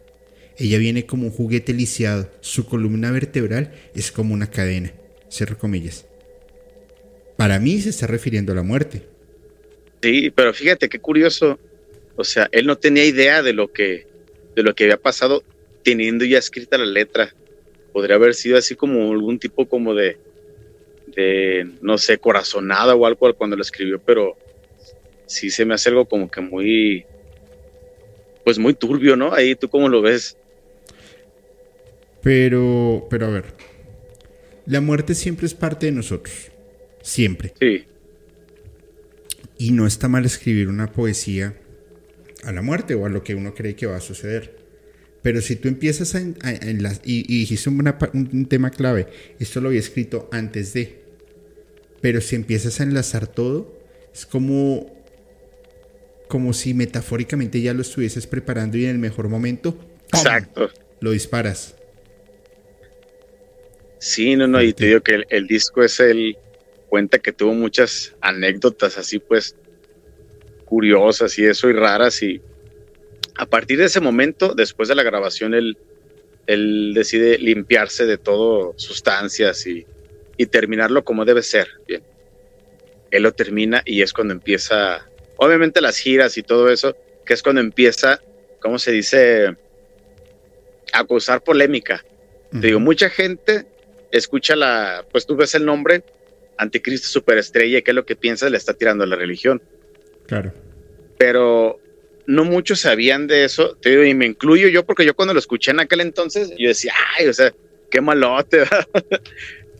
[0.58, 4.94] Ella viene como un juguete lisiado, su columna vertebral es como una cadena.
[5.30, 6.08] Cierro comillas.
[7.36, 9.04] Para mí se está refiriendo a la muerte.
[10.02, 11.60] Sí, pero fíjate qué curioso.
[12.16, 14.08] O sea, él no tenía idea de lo que,
[14.56, 15.44] de lo que había pasado
[15.84, 17.36] teniendo ya escrita la letra.
[17.94, 20.18] Podría haber sido así como algún tipo como de,
[21.82, 24.38] no sé, corazonada o algo cuando lo escribió, pero
[25.26, 27.06] sí se me hace algo como que muy,
[28.44, 29.34] pues muy turbio, ¿no?
[29.34, 30.38] Ahí tú cómo lo ves.
[32.22, 33.46] Pero, pero a ver,
[34.66, 36.52] la muerte siempre es parte de nosotros,
[37.02, 37.54] siempre.
[37.60, 37.86] Sí.
[39.58, 41.56] Y no está mal escribir una poesía
[42.44, 44.58] a la muerte o a lo que uno cree que va a suceder.
[45.24, 49.08] Pero si tú empiezas a, en y, dijiste un tema clave,
[49.40, 51.07] esto lo había escrito antes de,
[52.02, 53.74] pero si empiezas a enlazar todo,
[54.14, 54.96] es como,
[56.28, 59.78] como si metafóricamente ya lo estuvieses preparando y en el mejor momento,
[60.14, 60.70] Exacto.
[61.00, 61.76] lo disparas.
[64.00, 66.38] Sí, no, no, y te digo que el, disco es el,
[66.88, 69.56] cuenta que tuvo muchas anécdotas así pues
[70.66, 72.42] curiosas y eso y raras y
[73.38, 75.78] a partir de ese momento, después de la grabación, él,
[76.48, 79.86] él decide limpiarse de todo sustancias y,
[80.38, 81.68] y terminarlo como debe ser.
[81.88, 82.04] Bien.
[83.12, 86.96] Él lo termina y es cuando empieza, obviamente las giras y todo eso,
[87.26, 88.22] que es cuando empieza,
[88.60, 89.56] ¿cómo se dice?
[90.94, 92.04] A causar polémica.
[92.52, 93.66] Te digo, mucha gente
[94.12, 96.04] escucha la, pues tú ves el nombre,
[96.58, 98.52] Anticristo Superestrella, ¿qué es lo que piensas?
[98.52, 99.62] Le está tirando a la religión.
[100.28, 100.54] Claro.
[101.18, 101.80] Pero
[102.26, 105.40] no muchos sabían de eso, te digo, y me incluyo yo, porque yo cuando lo
[105.40, 107.54] escuché en aquel entonces, yo decía, ay, o sea,
[107.90, 108.64] qué malote,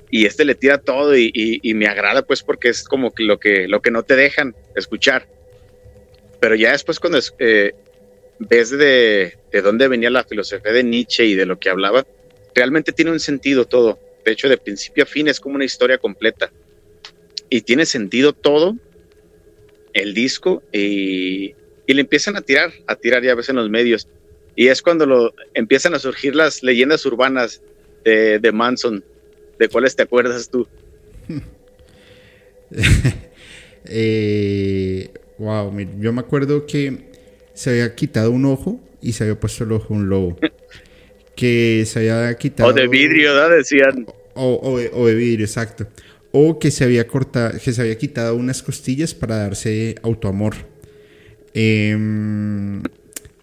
[0.10, 3.82] y este le tira todo y, me agrada, pues, porque es como lo que, lo
[3.82, 5.28] que no te dejan escuchar.
[6.40, 7.74] Pero ya después cuando eh,
[8.40, 12.06] ves de, de dónde venía la filosofía de Nietzsche y de lo que hablaba,
[12.56, 14.00] realmente tiene un sentido todo.
[14.24, 16.52] De hecho, de principio a fin es como una historia completa.
[17.50, 18.76] Y tiene sentido todo
[19.94, 21.56] el disco y,
[21.88, 24.08] le empiezan a tirar, a tirar ya a veces en los medios.
[24.56, 27.62] Y es cuando lo, empiezan a surgir las leyendas urbanas
[28.04, 29.04] de, de Manson.
[29.60, 30.68] ¿De cuáles te acuerdas tú?
[33.86, 37.10] eh, wow, yo me acuerdo que
[37.54, 40.38] se había quitado un ojo y se había puesto el ojo un lobo.
[41.36, 42.70] que se había quitado.
[42.70, 43.50] O de vidrio, ¿no?
[43.50, 44.06] Decían.
[44.34, 45.88] O, de vidrio, exacto.
[46.32, 50.56] O que se había cortado, que se había quitado unas costillas para darse autoamor.
[51.54, 52.84] Em,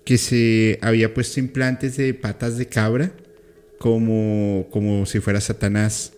[0.05, 3.13] que se había puesto implantes de patas de cabra
[3.85, 6.15] como, como si fuera Satanás.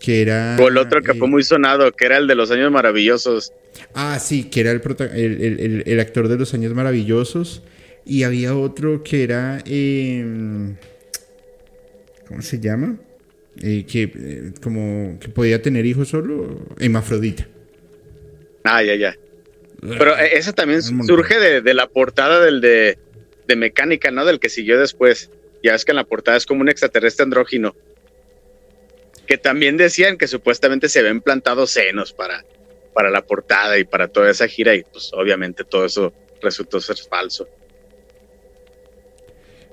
[0.00, 0.56] que era.
[0.60, 3.52] O el otro que fue eh, muy sonado, que era el de los años maravillosos.
[3.94, 4.80] Ah, sí, que era el,
[5.12, 7.64] el, el, actor de los años maravillosos.
[8.04, 9.58] Y había otro que era.
[9.66, 10.76] Em,
[12.28, 12.96] ¿Cómo se llama?
[13.60, 16.64] Eh, que eh, como que podía tener hijos solo.
[16.78, 17.48] Hemafrodita.
[18.62, 19.16] Ah, ya, ya.
[19.80, 22.98] Pero eh, esa también surge de, la portada del de,
[23.56, 24.24] Mecánica, ¿no?
[24.24, 25.30] Del que siguió después.
[25.62, 27.74] Ya es que en la portada es como un extraterrestre andrógino.
[29.26, 32.44] Que también decían que supuestamente se habían plantado senos para,
[32.92, 34.74] para la portada y para toda esa gira.
[34.74, 36.12] Y pues obviamente todo eso
[36.42, 37.48] resultó ser falso.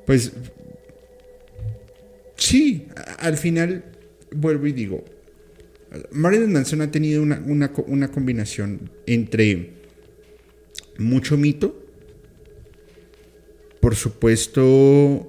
[0.06, 0.32] Pues
[2.36, 2.88] sí,
[3.20, 3.84] al final
[4.32, 5.04] vuelvo y digo,
[6.12, 9.74] Marilyn Manson ha tenido una, una combinación entre
[10.98, 11.79] mucho mito.
[13.90, 15.28] Por supuesto,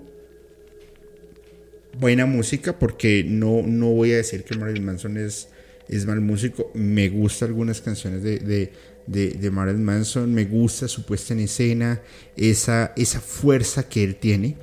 [1.98, 5.48] buena música, porque no, no voy a decir que Marilyn Manson es,
[5.88, 6.70] es mal músico.
[6.74, 8.70] Me gustan algunas canciones de,
[9.06, 12.02] de, Marilyn Manson, me gusta su puesta en escena,
[12.36, 14.58] esa, esa fuerza que él tiene.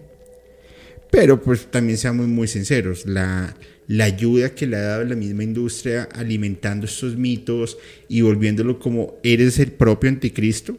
[1.10, 3.58] Pero pues también seamos muy sinceros, la,
[3.88, 9.18] la ayuda que le ha dado la misma industria alimentando estos mitos y volviéndolo como
[9.24, 10.78] eres el propio anticristo,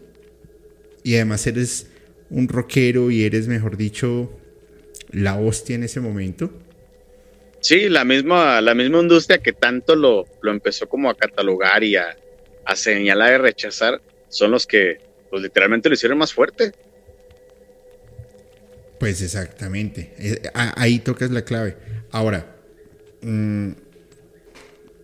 [1.03, 1.89] y además eres
[2.31, 4.31] un rockero y eres, mejor dicho,
[5.11, 6.53] la hostia en ese momento.
[7.61, 11.97] Sí, la misma, la misma industria que tanto lo, lo empezó como a catalogar y
[11.97, 12.17] a,
[12.75, 14.99] señalar y rechazar, son los que
[15.31, 16.73] pues, literalmente lo hicieron más fuerte.
[19.01, 21.77] Pues exactamente, eh, ahí tocas la clave.
[22.11, 22.57] Ahora,
[23.23, 23.71] mm,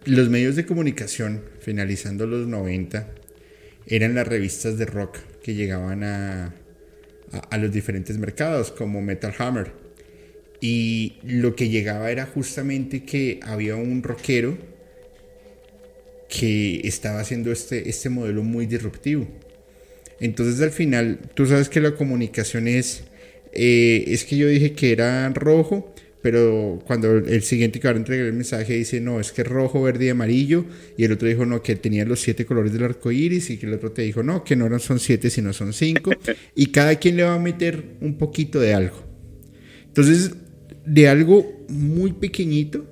[0.06, 3.08] los medios de comunicación, finalizando los 90,
[3.86, 6.54] eran las revistas de rock que llegaban a,
[7.50, 9.72] a, los diferentes mercados, como Metal Hammer.
[10.60, 14.56] Y lo que llegaba era justamente que había un rockero
[16.28, 19.26] que estaba haciendo este, este modelo muy disruptivo.
[20.20, 23.04] Entonces al final, tú sabes que la comunicación es,
[23.52, 25.94] eh, es que yo dije que era rojo,
[26.24, 29.46] pero cuando el siguiente que va a entregar el mensaje dice, no, es que es
[29.46, 30.64] rojo, verde y amarillo,
[30.96, 33.66] y el otro dijo, no, que tenía los siete colores del arco iris, y que
[33.66, 36.12] el otro te dijo, no, que no son siete, sino son cinco,
[36.54, 38.96] y cada quien le va a meter un poquito de algo.
[39.86, 40.34] Entonces,
[40.86, 42.86] de algo muy pequeñito,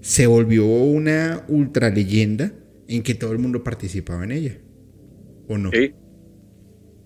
[0.00, 2.52] se volvió una ultra leyenda
[2.88, 4.58] en que todo el mundo participaba en ella,
[5.46, 5.70] ¿o no?
[5.70, 5.92] Sí.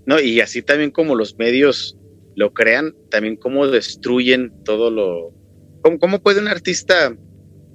[0.07, 1.99] No, y así también como los medios
[2.37, 5.33] lo crean, también cómo destruyen todo lo...
[6.01, 7.15] ¿Cómo, puede un artista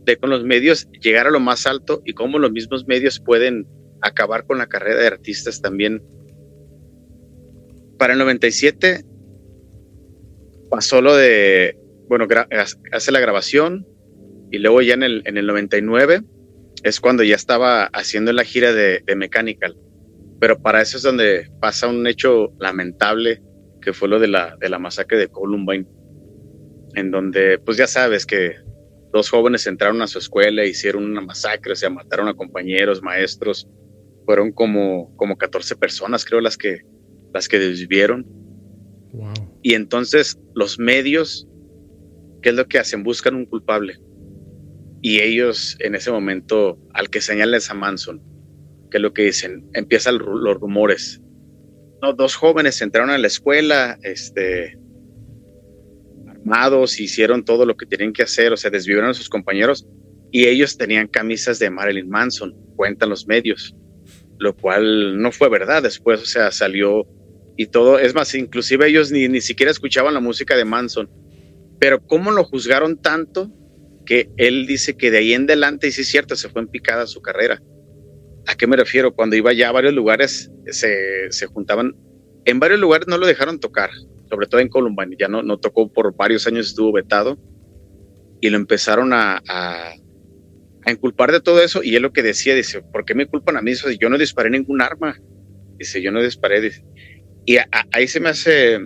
[0.05, 3.67] de, con los medios llegar a lo más alto y cómo los mismos medios pueden
[4.01, 6.01] acabar con la carrera de artistas también?
[7.97, 9.03] Para el 97
[10.71, 12.27] pasó lo de, bueno,
[12.91, 13.87] hace la grabación
[14.51, 16.23] y luego ya en el, en el 99
[16.83, 19.77] es cuando ya estaba haciendo la gira de, de Mechanical.
[20.39, 23.43] Pero para eso es donde pasa un hecho lamentable
[23.81, 25.87] que fue lo de la, de la masacre de Columbine,
[26.95, 28.55] en donde, pues ya sabes que
[29.11, 33.67] dos jóvenes entraron a su escuela, hicieron una masacre, o sea, mataron a compañeros, maestros,
[34.25, 36.81] fueron como, como 14 personas, creo, las que,
[37.33, 38.27] las que desvivieron.
[39.61, 41.47] Y entonces los medios,
[42.41, 43.03] ¿qué es lo que hacen?
[43.03, 43.99] Buscan un culpable.
[45.01, 48.21] Y ellos en ese momento, al que señales a Manson,
[48.91, 49.67] ¿qué es lo que dicen?
[49.73, 51.21] Empiezan los rumores
[52.01, 54.77] no, dos jóvenes entraron a la escuela, este,
[56.27, 59.87] armados, hicieron todo lo que tenían que hacer, o sea, desvivieron a sus compañeros
[60.31, 63.75] y ellos tenían camisas de Marilyn Manson, cuentan los medios,
[64.37, 67.05] lo cual no fue verdad después, o sea, salió
[67.57, 71.09] y todo, es más, inclusive ellos ni, ni siquiera escuchaban la música de Manson,
[71.79, 73.51] pero cómo lo juzgaron tanto
[74.05, 76.69] que él dice que de ahí en adelante, y sí es cierto, se fue en
[76.69, 77.61] picada su carrera
[78.47, 79.13] ¿A qué me refiero?
[79.13, 81.95] Cuando iba ya a varios lugares, se, se juntaban.
[82.45, 83.89] En varios lugares no lo dejaron tocar,
[84.29, 85.15] sobre todo en Columbine.
[85.19, 87.37] Ya no, no tocó por varios años, estuvo vetado.
[88.41, 89.93] Y lo empezaron a, a,
[90.85, 91.83] a inculpar de todo eso.
[91.83, 93.71] Y él lo que decía, dice, ¿por qué me culpan a mí?
[93.71, 95.17] Dice, yo no disparé ningún arma.
[95.77, 96.61] Dice, yo no disparé.
[96.61, 96.83] Dice.
[97.45, 97.57] Y
[97.91, 98.85] ahí se me hace,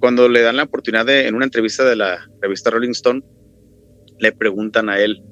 [0.00, 3.22] cuando le dan la oportunidad de, en una entrevista de la revista Rolling Stone,
[4.18, 5.22] le preguntan a él,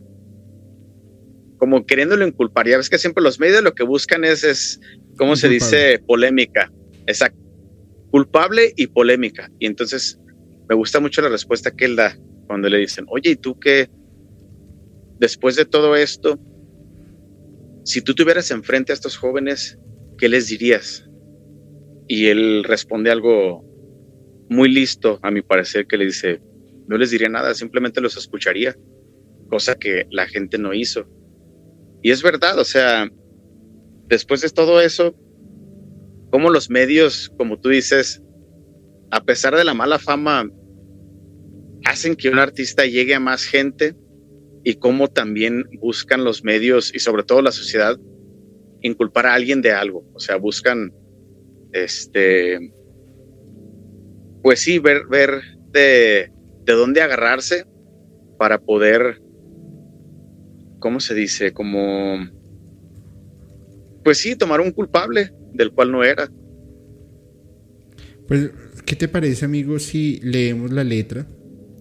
[1.58, 2.68] como queriéndolo inculpar.
[2.68, 4.80] Ya ves que siempre los medios lo que buscan es, es
[5.16, 5.98] ¿cómo se dice?
[6.06, 6.72] Polémica.
[7.06, 7.38] Exacto.
[8.10, 9.50] culpable y polémica.
[9.58, 10.18] Y entonces
[10.68, 13.88] me gusta mucho la respuesta que él da cuando le dicen, oye, ¿y tú qué?
[15.18, 16.38] Después de todo esto,
[17.84, 19.78] si tú tuvieras enfrente a estos jóvenes,
[20.18, 21.08] ¿qué les dirías?
[22.08, 23.64] Y él responde algo
[24.48, 26.40] muy listo, a mi parecer, que le dice,
[26.86, 28.76] no les diría nada, simplemente los escucharía,
[29.48, 31.08] cosa que la gente no hizo.
[32.02, 33.10] Y es verdad, o sea,
[34.08, 35.14] después de todo eso,
[36.30, 38.22] como los medios, como tú dices,
[39.10, 40.50] a pesar de la mala fama,
[41.84, 43.96] hacen que un artista llegue a más gente
[44.64, 47.98] y cómo también buscan los medios y sobre todo la sociedad
[48.82, 50.92] inculpar a alguien de algo, o sea, buscan
[51.72, 52.72] este
[54.42, 56.32] pues sí ver ver de,
[56.64, 57.66] de dónde agarrarse
[58.38, 59.20] para poder
[60.78, 61.52] ¿cómo se dice?
[61.52, 62.28] como
[64.06, 66.30] pues sí, tomar un culpable del cual no era.
[68.28, 68.50] Pues,
[68.84, 71.26] ¿qué te parece, amigo, si leemos la letra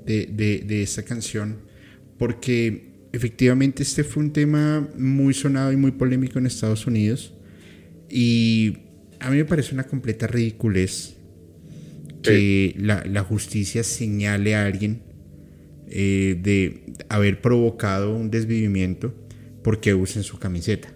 [0.08, 1.60] de, de, de esta canción?
[2.18, 7.32] Porque efectivamente este fue un tema muy sonado y muy polémico en Estados Unidos.
[8.10, 8.78] Y
[9.20, 11.18] a mí me parece una completa ridiculez
[12.24, 15.04] que la, la, justicia señale a alguien
[15.88, 19.14] eh, de haber provocado un desvivimiento
[19.64, 20.90] porque usen su camiseta.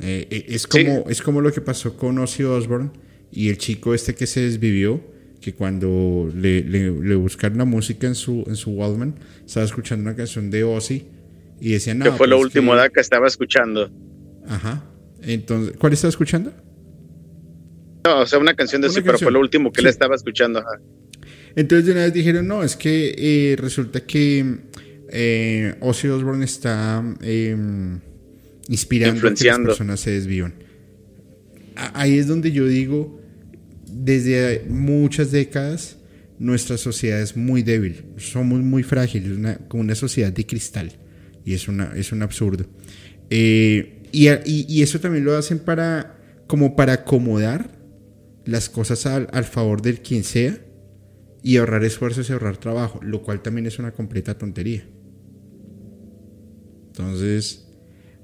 [0.00, 2.90] Eh, eh, es, como, es como lo que pasó con Ozzy Osbourne
[3.30, 5.00] y el chico este que se desvivió,
[5.40, 9.14] que cuando le, le, buscaron la música en su, en su Wallman,
[9.44, 11.06] estaba escuchando una canción de Ozzy
[11.60, 12.04] y decía, no.
[12.04, 12.90] Que fue lo pues último que...
[12.90, 13.90] que estaba escuchando.
[14.46, 14.84] Ajá.
[15.22, 16.52] Entonces, ¿cuál estaba escuchando?
[18.04, 19.84] No, o sea, una canción de Ozzy, pero fue lo último que sí.
[19.84, 20.60] le estaba escuchando.
[20.60, 20.80] Ajá.
[21.56, 24.58] Entonces de una vez dijeron, no, es que eh, resulta que
[25.12, 27.56] eh, Ozzy Osbourne está eh,
[28.68, 30.54] inspirando a que las personas se desvían.
[31.94, 33.20] Ahí es donde yo digo,
[33.90, 35.96] desde muchas décadas,
[36.38, 40.92] nuestra sociedad es muy débil, somos muy frágiles, una, como una sociedad de cristal,
[41.44, 42.66] y es, una, es un absurdo.
[43.30, 47.70] Eh, y, y, y, eso también lo hacen para, como para acomodar
[48.44, 50.58] las cosas al, al favor del quien sea
[51.42, 54.86] y ahorrar esfuerzos y ahorrar trabajo, lo cual también es una completa tontería.
[56.88, 57.66] Entonces,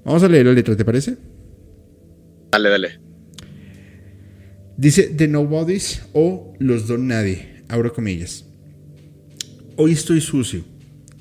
[0.03, 1.17] vamos a leer la letra, ¿te parece?
[2.51, 2.99] Dale, dale.
[4.77, 8.45] Dice The Nobodies o Los Don Nadie, abro comillas.
[9.75, 10.63] Hoy estoy sucio,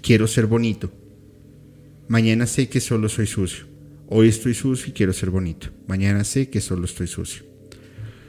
[0.02, 0.92] quiero ser bonito.
[2.08, 3.66] Mañana sé que solo soy sucio.
[4.08, 5.68] Hoy estoy sucio y quiero ser bonito.
[5.88, 7.44] Mañana sé que solo estoy sucio.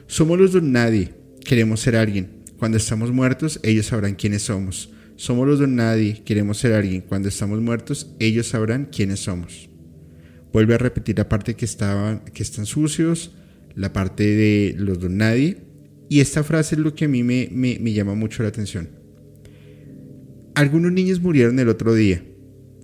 [0.06, 1.14] Somos los Don Nadie,
[1.44, 2.37] queremos ser alguien.
[2.58, 4.90] Cuando estamos muertos, ellos sabrán quiénes somos.
[5.16, 7.02] Somos los Don Nadie, queremos ser alguien.
[7.02, 9.68] Cuando estamos muertos, ellos sabrán quiénes somos.
[10.52, 13.32] Vuelve a repetir la parte que, estaban, que están sucios,
[13.74, 15.58] la parte de los don nadie.
[16.08, 18.88] Y esta frase es lo que a mí me, me, me llama mucho la atención.
[20.54, 22.24] Algunos niños murieron el otro día.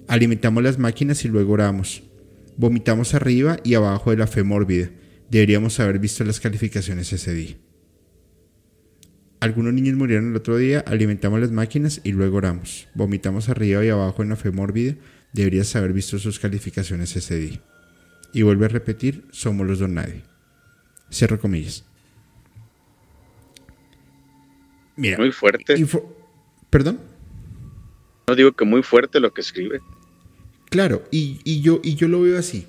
[0.07, 2.03] Alimentamos las máquinas y luego oramos.
[2.57, 4.91] Vomitamos arriba y abajo de la fe mórbida.
[5.31, 7.57] Deberíamos haber visto las calificaciones ese día.
[9.45, 12.88] Algunos niños murieron el otro día, alimentamos las máquinas y luego oramos.
[12.95, 14.95] Vomitamos arriba y abajo en la fe mórbida.
[15.34, 17.61] Deberías haber visto sus calificaciones ese día.
[18.32, 20.22] Y vuelve a repetir, somos los don nadie.
[21.12, 21.84] Cierro comillas.
[24.97, 25.18] Mira.
[25.18, 25.74] Muy fuerte.
[26.70, 27.01] ¿Perdón?
[28.26, 29.82] No digo que muy fuerte lo que escribe.
[30.70, 32.66] Claro, y, y, yo, y yo lo veo así.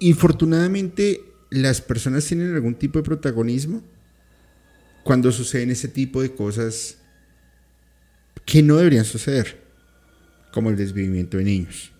[0.00, 3.82] Infortunadamente, las personas tienen algún tipo de protagonismo
[5.02, 6.98] cuando suceden ese tipo de cosas
[8.44, 9.62] que no deberían suceder,
[10.52, 11.92] como el desvivimiento de niños.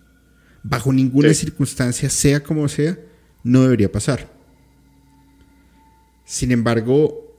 [0.63, 1.35] Bajo ninguna sí.
[1.35, 2.97] circunstancia, sea como sea,
[3.43, 4.31] no debería pasar.
[6.25, 7.35] Sin embargo,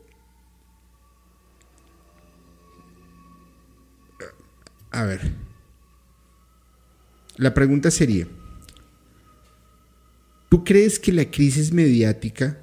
[4.90, 5.32] a ver,
[7.36, 8.28] la pregunta sería,
[10.50, 12.58] ¿tú crees que la crisis mediática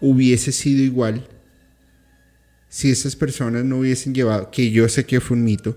[0.00, 1.28] hubiese sido igual
[2.68, 5.76] si esas personas no hubiesen llevado, que yo sé que fue un mito,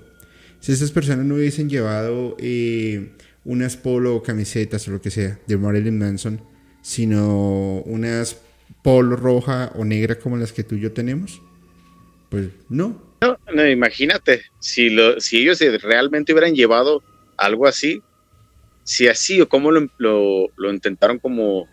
[0.60, 3.12] si esas personas no hubiesen llevado eh,
[3.46, 6.42] unas polo o camisetas o lo que sea de Marilyn Manson,
[6.82, 8.38] sino unas
[8.84, 11.42] polo roja o negra como las que tú y yo tenemos?
[12.30, 13.02] Pues no.
[13.22, 17.04] No, no imagínate, si, lo, si ellos realmente hubieran llevado
[17.38, 18.02] algo así,
[18.84, 21.68] si así o cómo lo, lo, lo, intentaron como...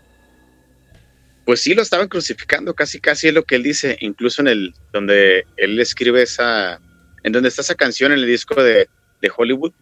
[1.48, 4.74] Pues sí, lo estaban crucificando, casi casi es lo que él dice, incluso en el,
[4.92, 6.78] donde él escribe esa,
[7.22, 8.86] en donde está esa canción en el disco de,
[9.22, 9.72] de Hollywood,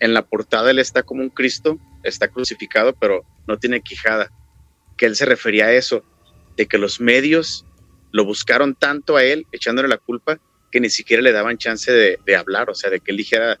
[0.00, 4.32] en la portada él está como un Cristo, está crucificado, pero no tiene quijada
[4.96, 6.02] que él se refería a eso,
[6.56, 7.64] de que los medios
[8.10, 10.40] lo buscaron tanto a él, echándole la culpa,
[10.72, 13.60] que ni siquiera le daban chance de, hablar, o sea, de que él dijera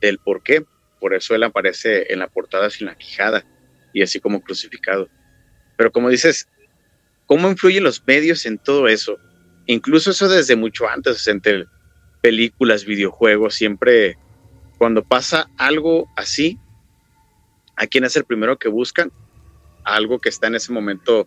[0.00, 0.64] del por qué.
[1.00, 3.44] Por eso él aparece en la portada sin la quijada
[3.92, 5.10] y así como crucificado.
[5.76, 6.48] Pero como dices,
[7.32, 9.18] ¿cómo influyen los medios en todo eso?
[9.64, 11.64] Incluso eso desde mucho antes, entre
[12.20, 14.18] películas, videojuegos, siempre
[14.76, 16.58] cuando pasa algo así,
[17.74, 19.10] ¿a quién es el primero que buscan?
[19.82, 21.26] algo que está en ese momento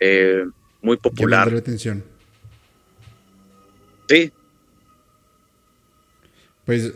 [0.00, 0.44] eh,
[0.82, 1.52] muy popular.
[1.52, 2.04] la atención.
[4.08, 4.32] Sí.
[6.66, 6.94] Pues,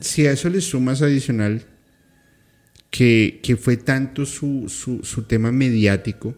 [0.00, 1.66] si a eso le sumas adicional
[2.90, 6.34] que, fue tanto su, su, su tema mediático,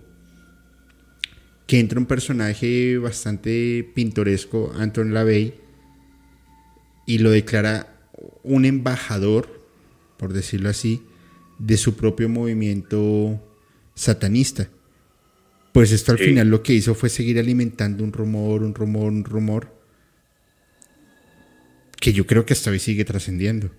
[1.68, 5.52] que entra un personaje bastante pintoresco, Anton LaVey,
[7.06, 7.94] y lo declara
[8.42, 9.62] un embajador,
[10.16, 11.02] por decirlo así,
[11.58, 13.38] de su propio movimiento
[13.94, 14.70] satanista.
[15.74, 19.24] Pues esto al final lo que hizo fue seguir alimentando un rumor, un rumor, un
[19.24, 19.70] rumor,
[22.00, 23.70] que yo creo que hasta hoy sigue trascendiendo.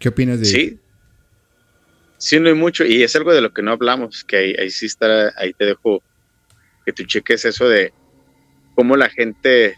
[0.00, 0.80] ¿Qué opinas de Sí.
[2.18, 4.70] Sí, no hay mucho, y es algo de lo que no hablamos, que ahí, ahí
[4.70, 6.02] sí está, ahí te dejo
[6.86, 7.92] que tú cheques eso de
[8.76, 9.76] cómo la gente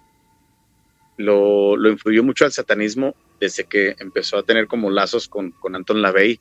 [1.17, 5.75] lo, lo influyó mucho al satanismo desde que empezó a tener como lazos con, con
[5.75, 6.39] Anton LaVey.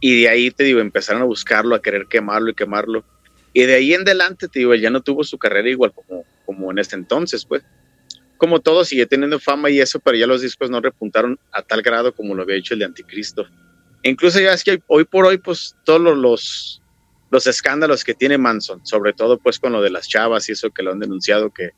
[0.00, 3.04] Y de ahí, te digo, empezaron a buscarlo, a querer quemarlo y quemarlo.
[3.52, 6.70] Y de ahí en adelante, te digo, ya no tuvo su carrera igual como, como
[6.70, 7.62] en este entonces, pues.
[8.36, 11.82] Como todo, sigue teniendo fama y eso, pero ya los discos no repuntaron a tal
[11.82, 13.46] grado como lo había hecho el de Anticristo.
[14.02, 16.79] Incluso ya es que hoy por hoy, pues todos los,
[17.30, 20.70] los escándalos que tiene Manson, sobre todo pues con lo de las chavas y eso
[20.70, 21.70] que lo han denunciado, que,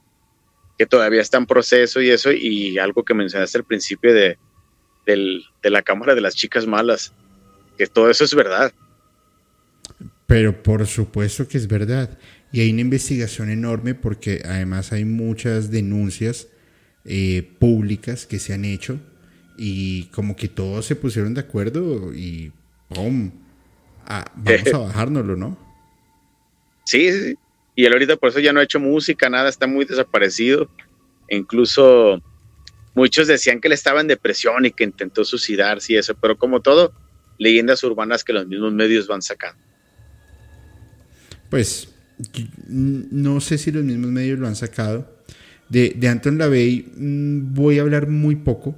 [0.79, 4.39] que todavía está en proceso y eso, y algo que mencionaste al principio de,
[5.07, 7.13] de la Cámara de las Chicas Malas,
[7.77, 8.73] que todo eso es verdad.
[10.27, 12.19] Pero por supuesto que es verdad.
[12.53, 16.49] Y hay una investigación enorme porque además hay muchas denuncias
[17.05, 19.01] eh, públicas que se han hecho
[19.59, 22.53] y como que todos se pusieron de acuerdo y
[22.89, 23.31] ¡pum!
[24.07, 25.57] Ah, vamos a bajárnoslo, ¿no?
[26.85, 27.39] Sí, sí,
[27.77, 30.69] Y él ahorita por eso ya no ha hecho música, nada, está muy desaparecido.
[31.29, 32.21] E incluso
[32.95, 36.61] muchos decían que él estaba en depresión y que intentó suicidarse y eso, pero como
[36.61, 36.93] todo,
[37.39, 39.61] leyendas urbanas que los mismos medios van sacando.
[41.49, 41.89] Pues
[42.69, 45.23] no sé si los mismos medios lo han sacado.
[45.69, 48.77] De, de Anton LaVey mm, voy a hablar muy poco.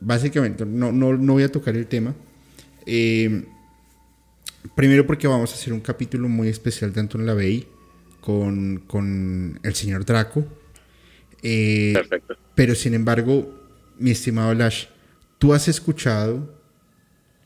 [0.00, 2.14] básicamente, no, no, no, voy a tocar el tema.
[2.86, 3.44] Eh,
[4.74, 7.66] Primero porque vamos a hacer un capítulo muy especial de Anton LaVey
[8.20, 10.46] con, con el señor Draco.
[11.42, 12.36] Eh, Perfecto.
[12.54, 13.58] Pero sin embargo,
[13.98, 14.86] mi estimado Lash,
[15.38, 16.54] ¿tú has escuchado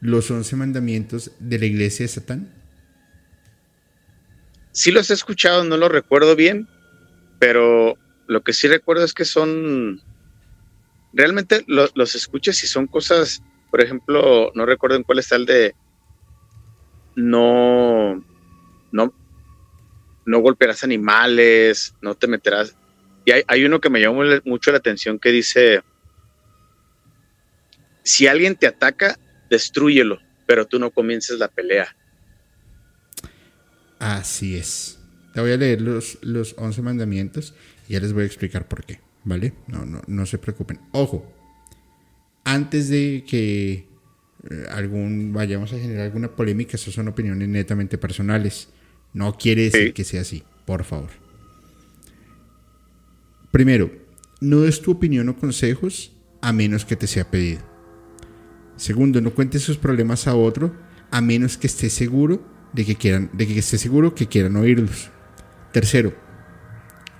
[0.00, 2.54] los once mandamientos de la iglesia de Satán?
[4.72, 6.68] Sí los he escuchado, no los recuerdo bien,
[7.38, 7.96] pero
[8.26, 10.02] lo que sí recuerdo es que son...
[11.12, 13.40] Realmente los escuchas y son cosas,
[13.70, 15.76] por ejemplo, no recuerdo en cuál está el de
[17.16, 18.24] no,
[18.92, 19.14] no,
[20.26, 22.76] no golpearás animales, no te meterás.
[23.24, 25.82] Y hay, uno que me llamó mucho la atención que dice,
[28.02, 31.96] si alguien te ataca, destruyelo, pero tú no comiences la pelea.
[33.98, 34.98] Así es.
[35.32, 37.54] Te voy a leer los, los 11 mandamientos
[37.88, 39.54] y ya les voy a explicar por qué, ¿vale?
[39.66, 40.80] No, no, no se preocupen.
[40.92, 41.32] Ojo,
[42.44, 43.88] antes de que
[44.70, 48.68] algún, vayamos a generar alguna polémica, eso son opiniones netamente personales.
[49.12, 51.10] No quiere decir que sea así, por favor.
[53.50, 53.90] Primero,
[54.40, 57.62] no des tu opinión o consejos a menos que te sea pedido.
[58.76, 60.74] Segundo, no cuentes sus problemas a otro
[61.10, 62.42] a menos que esté seguro
[62.72, 65.10] de que quieran, de que esté seguro que quieran oírlos.
[65.72, 66.12] Tercero,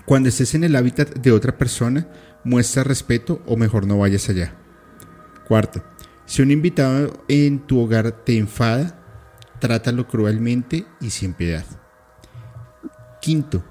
[0.05, 2.07] cuando estés en el hábitat de otra persona,
[2.43, 4.53] muestra respeto o mejor no vayas allá.
[5.47, 5.83] Cuarto,
[6.25, 8.99] si un invitado en tu hogar te enfada,
[9.59, 11.65] trátalo cruelmente y sin piedad.
[13.21, 13.63] Quinto,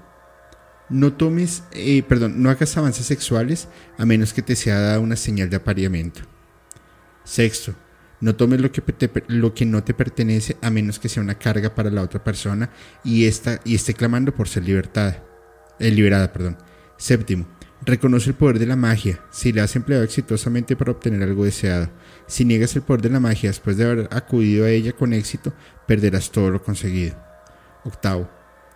[0.89, 5.15] no tomes, eh, perdón, no hagas avances sexuales a menos que te sea dada una
[5.15, 6.21] señal de apareamiento.
[7.23, 7.75] Sexto,
[8.21, 8.83] no tomes lo que,
[9.27, 12.69] lo que no te pertenece a menos que sea una carga para la otra persona
[13.03, 15.23] y, esta, y esté clamando por ser libertada,
[15.79, 16.31] eh, liberada.
[16.31, 16.57] Perdón.
[16.97, 17.45] Séptimo,
[17.85, 21.89] reconoce el poder de la magia si la has empleado exitosamente para obtener algo deseado
[22.27, 25.53] si niegas el poder de la magia después de haber acudido a ella con éxito,
[25.87, 27.15] perderás todo lo conseguido.
[27.83, 28.29] Octavo,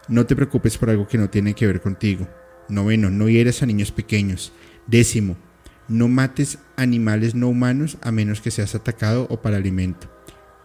[0.08, 2.28] no te preocupes por algo que no tiene que ver contigo.
[2.68, 4.54] Noveno, no hieres a niños pequeños.
[4.86, 5.36] Décimo,
[5.88, 10.10] no mates animales no humanos a menos que seas atacado o para alimento.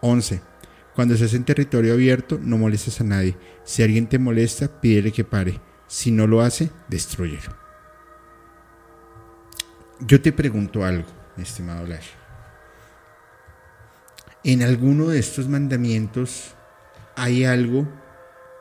[0.00, 0.42] Once,
[0.94, 3.36] Cuando estás en territorio abierto, no molestas a nadie.
[3.64, 5.60] Si alguien te molesta, pídele que pare.
[5.88, 7.63] Si no lo hace, destruyelo.
[10.00, 12.08] Yo te pregunto algo, estimado Lash.
[14.42, 16.54] En alguno de estos mandamientos
[17.16, 17.86] hay algo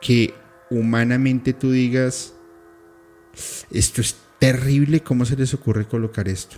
[0.00, 0.34] que
[0.70, 2.34] humanamente tú digas,
[3.70, 6.56] esto es terrible, ¿cómo se les ocurre colocar esto?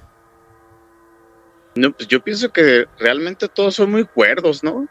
[1.75, 4.89] No, pues yo pienso que realmente todos son muy cuerdos, ¿no?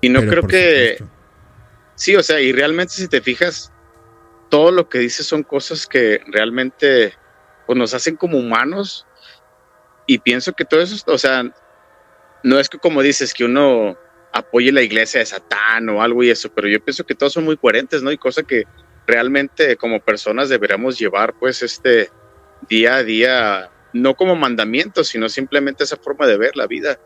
[0.00, 1.02] Y no creo que...
[1.94, 3.72] Sí, o sea, y realmente si te fijas,
[4.48, 7.14] todo lo que dice son cosas que realmente
[7.74, 9.06] nos hacen como humanos.
[10.06, 11.44] Y pienso que todo eso, o sea,
[12.42, 13.96] no es que como dices que uno
[14.32, 17.44] apoye la iglesia de Satán o algo y eso, pero yo pienso que todos son
[17.44, 18.12] muy coherentes, ¿no?
[18.12, 18.64] Y cosa que
[19.06, 22.10] realmente como personas deberíamos llevar pues este
[22.68, 26.98] día a día, no como mandamiento, sino simplemente esa forma de ver la vida.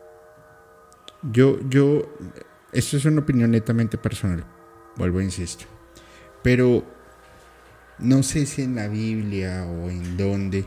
[1.23, 2.13] Yo, yo,
[2.71, 4.45] esto es una opinión netamente personal,
[4.95, 5.67] vuelvo a insistir,
[6.43, 6.85] pero
[7.99, 10.65] no sé si en la Biblia o en dónde,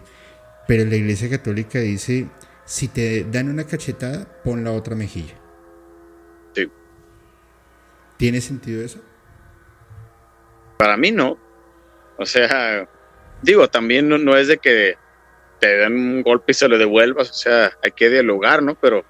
[0.66, 2.28] pero la Iglesia Católica dice,
[2.64, 5.34] si te dan una cachetada, pon la otra mejilla.
[6.54, 6.70] Sí.
[8.16, 9.00] ¿Tiene sentido eso?
[10.78, 11.38] Para mí no.
[12.18, 12.88] O sea,
[13.42, 14.96] digo, también no, es de que
[15.60, 18.74] te den un golpe y se lo devuelvas, o sea, hay que dialogar, ¿no?
[18.74, 19.04] Pero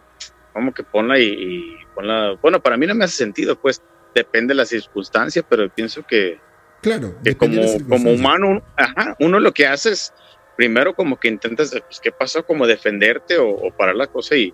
[0.52, 2.34] como que ponla y, y ponla...
[2.40, 3.82] Bueno, para mí no me hace sentido, pues
[4.14, 6.40] depende de la circunstancia, pero pienso que
[6.80, 7.16] Claro.
[7.22, 10.12] Que como, como humano, ajá, uno lo que hace es,
[10.56, 12.44] primero como que intentas, pues, ¿qué pasó?
[12.44, 14.52] Como defenderte o, parar la cosa y,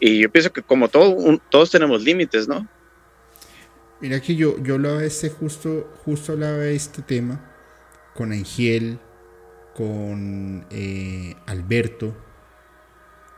[0.00, 2.66] y yo pienso que como todo, todos tenemos límites, ¿no?
[4.00, 7.52] Mira que yo, yo hablaba este, justo, justo hablaba de este tema
[8.14, 8.98] con Angel,
[9.74, 12.14] con eh, Alberto,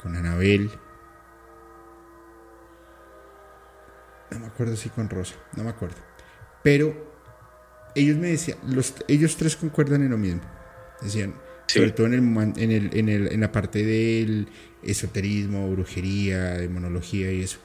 [0.02, 0.70] con Anabel.
[4.30, 5.96] No me acuerdo si con Rosa, no me acuerdo.
[6.62, 7.15] Pero
[7.96, 10.42] ellos me decían, los, ellos tres concuerdan en lo mismo.
[11.00, 11.34] Decían,
[11.66, 12.60] sobre todo en, el,
[12.94, 14.48] en, el, en, la parte del
[14.82, 17.58] esoterismo, brujería, demonología y eso.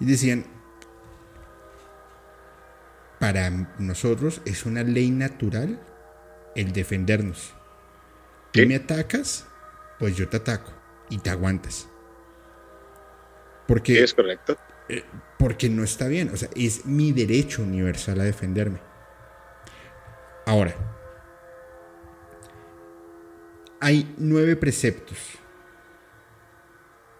[0.00, 0.46] Y decían,
[3.20, 5.78] para nosotros es una ley natural
[6.56, 7.52] el defendernos.
[8.52, 9.46] Tú me atacas,
[9.98, 10.72] pues yo te ataco
[11.10, 11.88] y te aguantas.
[13.66, 14.56] Porque, es correcto.
[14.88, 15.04] Eh,
[15.38, 16.30] porque no está bien.
[16.32, 18.93] O sea, es mi derecho universal a defenderme.
[20.46, 20.74] Ahora,
[23.80, 25.18] hay nueve preceptos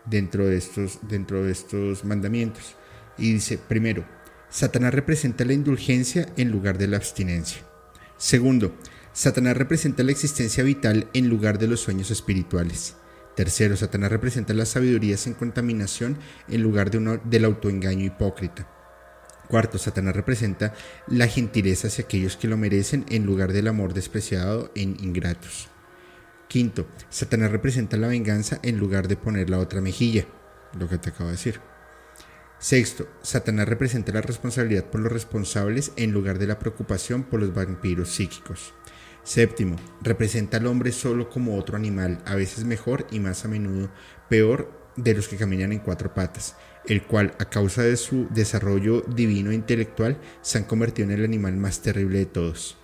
[0.05, 2.77] dentro de estos, dentro de estos mandamientos.
[3.17, 4.05] Y dice, primero,
[4.49, 7.63] Satanás representa la indulgencia en lugar de la abstinencia.
[8.17, 8.75] Segundo,
[9.13, 12.97] Satanás representa la existencia vital en lugar de los sueños espirituales.
[13.37, 16.19] Tercero, Satanás representa la sabiduría sin contaminación
[16.49, 18.69] en lugar de del autoengaño hipócrita.
[19.49, 20.73] Cuarto, Satanás representa
[21.07, 25.69] la gentileza hacia aquellos que lo merecen en lugar del amor despreciado en ingratos.
[26.49, 30.27] Quinto, Satanás representa la venganza en lugar de poner la otra mejilla,
[30.79, 31.61] lo que te acabo de decir.
[32.59, 37.53] Sexto, Satanás representa la responsabilidad por los responsables en lugar de la preocupación por los
[37.53, 38.73] vampiros psíquicos.
[39.25, 43.91] Séptimo, representa al hombre solo como otro animal, a veces mejor y más a menudo
[44.29, 46.55] peor de los que caminan en cuatro patas
[46.87, 51.25] el cual a causa de su desarrollo divino e intelectual se han convertido en el
[51.25, 52.77] animal más terrible de todos.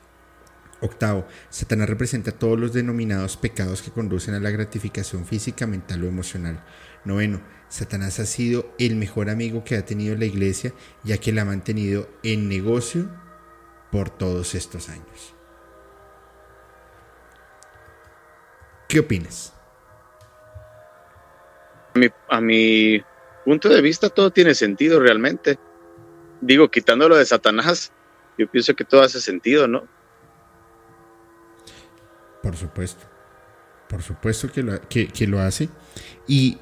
[0.81, 6.09] Octavo, Satanás representa todos los denominados pecados que conducen a la gratificación física, mental o
[6.09, 6.65] emocional.
[7.05, 10.73] Noveno, Satanás ha sido el mejor amigo que ha tenido la iglesia,
[11.05, 13.11] ya que la ha mantenido en negocio
[13.93, 15.35] por todos estos años.
[18.89, 19.53] ¿Qué opinas?
[22.29, 23.03] A mi,
[23.45, 25.59] punto de vista todo tiene sentido realmente.
[26.41, 27.93] Digo, quitándolo de Satanás,
[28.39, 29.87] yo pienso que todo hace sentido, ¿no?
[32.43, 33.05] Por supuesto.
[33.89, 35.69] Por supuesto que lo, que, lo hace.
[36.27, 36.59] Y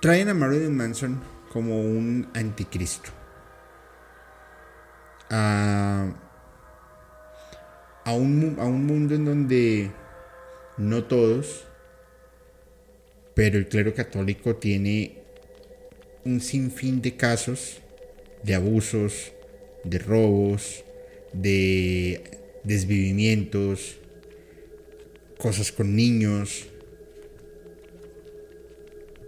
[0.00, 1.20] traen a Marilyn Manson
[1.52, 3.10] como un anticristo.
[5.30, 6.08] A,
[8.04, 9.92] a, un, a un mundo en donde
[10.76, 11.67] no todos
[13.38, 15.12] pero el clero católico tiene
[16.24, 17.78] un sinfín de casos
[18.42, 19.32] de abusos,
[19.84, 20.82] de robos,
[21.32, 22.20] de
[22.64, 23.98] desvivimientos,
[25.36, 26.66] cosas con niños,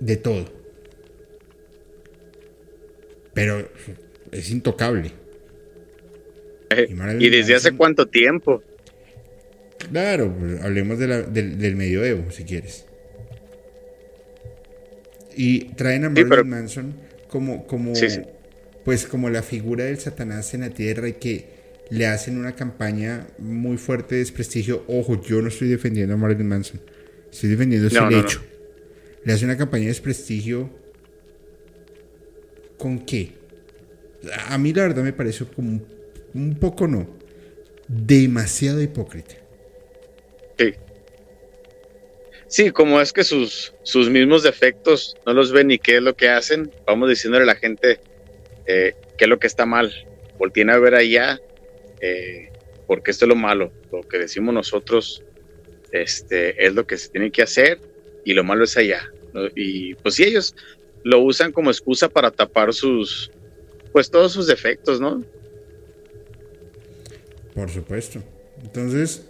[0.01, 0.53] de todo.
[3.33, 3.69] Pero
[4.33, 5.13] es intocable.
[7.21, 8.61] ¿Y desde hace cuánto tiempo?
[9.93, 12.90] Claro, pues, hablemos del medioevo, si quieres.
[15.37, 16.95] Y traen a Marilyn Manson
[17.29, 17.93] como, como,
[18.85, 21.61] pues como la figura del Satanás en la tierra y que
[21.91, 24.85] le hacen una campaña muy fuerte de desprestigio.
[24.87, 26.81] Ojo, yo no estoy defendiendo a Marilyn Manson,
[27.31, 28.43] estoy defendiendo ese hecho.
[29.25, 30.71] Le hacen una campaña de desprestigio.
[32.79, 33.33] ¿Con qué?
[34.49, 35.81] A mí la verdad me parece como
[36.33, 37.07] un poco no,
[37.89, 39.35] demasiado hipócrita.
[40.59, 40.75] Sí.
[42.51, 46.17] Sí, como es que sus, sus mismos defectos no los ven ni qué es lo
[46.17, 48.01] que hacen, vamos diciéndole a la gente
[48.67, 49.95] eh, qué es lo que está mal.
[50.37, 51.41] Volteen a ver allá,
[52.01, 52.51] eh,
[52.89, 53.71] porque esto es lo malo.
[53.93, 55.23] Lo que decimos nosotros
[55.93, 57.79] este, es lo que se tiene que hacer
[58.25, 59.09] y lo malo es allá.
[59.55, 60.57] Y pues si ellos
[61.05, 63.31] lo usan como excusa para tapar sus,
[63.93, 65.23] pues todos sus defectos, ¿no?
[67.55, 68.25] Por supuesto.
[68.61, 69.30] Entonces,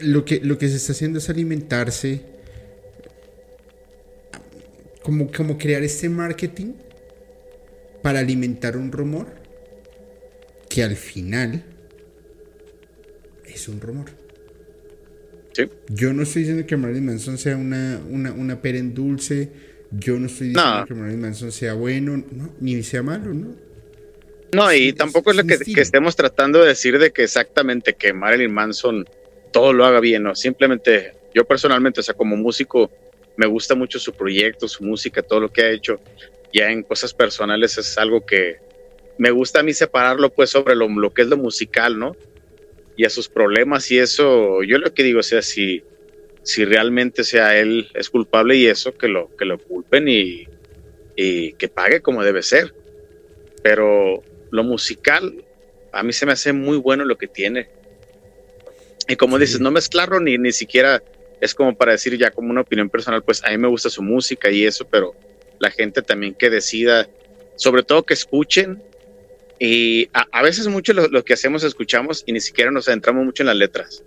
[0.00, 2.22] lo que, lo que se está haciendo es alimentarse,
[5.02, 6.72] como, como crear este marketing
[8.02, 9.26] para alimentar un rumor
[10.68, 11.64] que al final
[13.46, 14.10] es un rumor.
[15.88, 19.50] Yo no estoy diciendo que Marilyn Manson sea una, una, una pera en dulce.
[19.92, 22.24] Yo no estoy diciendo que Marilyn Manson sea bueno,
[22.60, 23.54] ni sea malo, ¿no?
[24.52, 28.12] No, y tampoco es, lo que, que, estemos tratando de decir de que exactamente que
[28.12, 29.04] Marilyn Manson
[29.54, 30.34] todo lo haga bien, ¿no?
[30.34, 32.90] Simplemente yo personalmente, o sea, como músico,
[33.36, 36.00] me gusta mucho su proyecto, su música, todo lo que ha hecho.
[36.52, 38.58] Ya en cosas personales es algo que
[39.16, 42.16] me gusta a mí separarlo pues sobre lo, que es lo musical, ¿no?
[42.96, 45.84] Y a sus problemas y eso, yo lo que digo, o sea, si,
[46.58, 50.48] realmente sea él es culpable y eso, que lo, que lo culpen y
[51.14, 52.74] que pague como debe ser.
[53.62, 55.44] Pero lo musical,
[55.92, 57.68] a mí se me hace muy bueno lo que tiene.
[59.08, 61.02] Y como dices, no mezclarlo ni, ni siquiera
[61.40, 64.02] es como para decir ya como una opinión personal, pues a mí me gusta su
[64.02, 65.14] música y eso, pero
[65.58, 67.08] la gente también que decida,
[67.56, 68.82] sobre todo que escuchen.
[69.58, 73.48] Y a, veces mucho lo, que hacemos escuchamos y ni siquiera nos adentramos mucho en
[73.48, 74.02] las letras.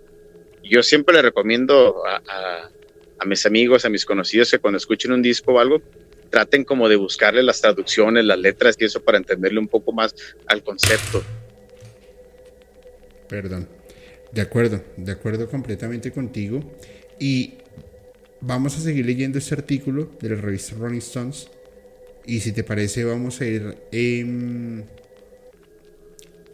[0.62, 2.68] Yo siempre le recomiendo a,
[3.18, 5.80] a mis amigos, a mis conocidos que cuando escuchen un disco o algo,
[6.30, 10.14] traten como de buscarle las traducciones, las letras y eso para entenderle un poco más
[10.46, 11.22] al concepto.
[13.28, 13.77] Perdón.
[14.38, 16.62] De acuerdo, de acuerdo completamente contigo.
[17.18, 17.54] Y
[18.40, 21.48] vamos a seguir leyendo este artículo de la revista Rolling Stones.
[22.24, 23.74] Y si te parece, vamos a ir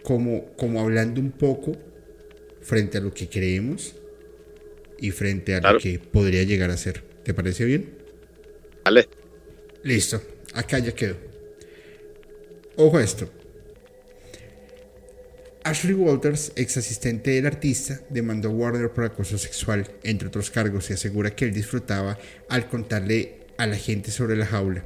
[0.03, 1.73] como, como hablando un poco
[2.63, 3.95] frente a lo que creemos
[4.99, 7.03] y frente a lo que podría llegar a ser.
[7.23, 7.99] ¿Te parece bien?
[8.83, 9.07] Vale.
[9.83, 10.23] Listo,
[10.55, 11.17] acá ya quedó.
[12.77, 13.29] Ojo a esto.
[15.65, 20.91] Ashley Walters, ex asistente del artista, demandó a Warner por acoso sexual, entre otros cargos,
[20.91, 22.19] y asegura que él disfrutaba
[22.51, 24.85] al contarle a la gente sobre la jaula.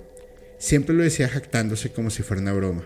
[0.57, 2.85] Siempre lo decía jactándose como si fuera una broma.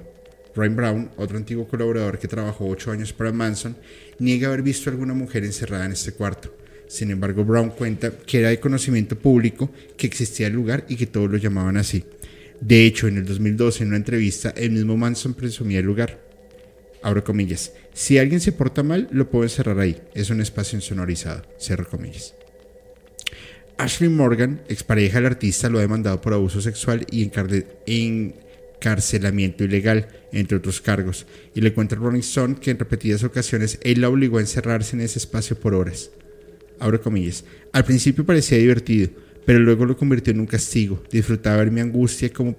[0.54, 3.76] Ryan Brown, otro antiguo colaborador que trabajó ocho años para Manson,
[4.18, 6.56] niega haber visto a alguna mujer encerrada en este cuarto.
[6.88, 11.06] Sin embargo, Brown cuenta que era de conocimiento público que existía el lugar y que
[11.06, 12.06] todos lo llamaban así.
[12.58, 16.31] De hecho, en el 2012, en una entrevista, el mismo Manson presumía el lugar
[17.02, 21.42] abro comillas, si alguien se porta mal, lo puedo encerrar ahí, es un espacio insonorizado,
[21.60, 22.34] cierro comillas.
[23.78, 27.28] Ashley Morgan, expareja del artista, lo ha demandado por abuso sexual y
[27.84, 33.78] encarcelamiento ilegal, entre otros cargos, y le cuenta a Rolling Stone que en repetidas ocasiones
[33.82, 36.10] él la obligó a encerrarse en ese espacio por horas.
[36.78, 37.44] Abro comillas.
[37.72, 39.10] Al principio parecía divertido,
[39.44, 41.02] pero luego lo convirtió en un castigo.
[41.10, 42.56] Disfrutaba ver mi angustia como,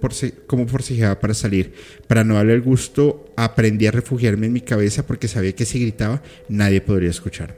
[0.47, 1.73] como forcejeaba para salir.
[2.07, 5.79] Para no darle el gusto, aprendí a refugiarme en mi cabeza porque sabía que si
[5.79, 7.55] gritaba nadie podría escucharme.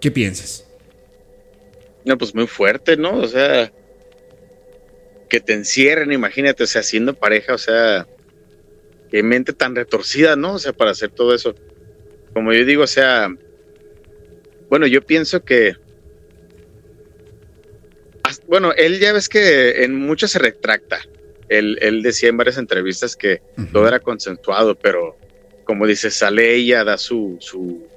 [0.00, 0.66] ¿Qué piensas?
[2.04, 3.18] No, pues muy fuerte, ¿no?
[3.18, 3.72] O sea,
[5.30, 8.06] que te encierren, imagínate, o sea, siendo pareja, o sea,
[9.10, 10.54] qué mente tan retorcida, ¿no?
[10.54, 11.54] O sea, para hacer todo eso.
[12.34, 13.34] Como yo digo, o sea,
[14.68, 15.76] bueno, yo pienso que
[18.52, 21.00] bueno, él ya ves que en mucho se retracta.
[21.48, 23.40] Él, decía en varias entrevistas que
[23.72, 25.16] todo era consensuado, pero
[25.64, 27.88] como dice, sale ella, da su, su,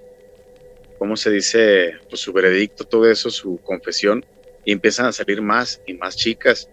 [0.97, 1.95] ¿cómo se dice?
[2.07, 4.25] Pues su veredicto, todo eso, su confesión,
[4.63, 6.69] y empiezan a salir más y más chicas,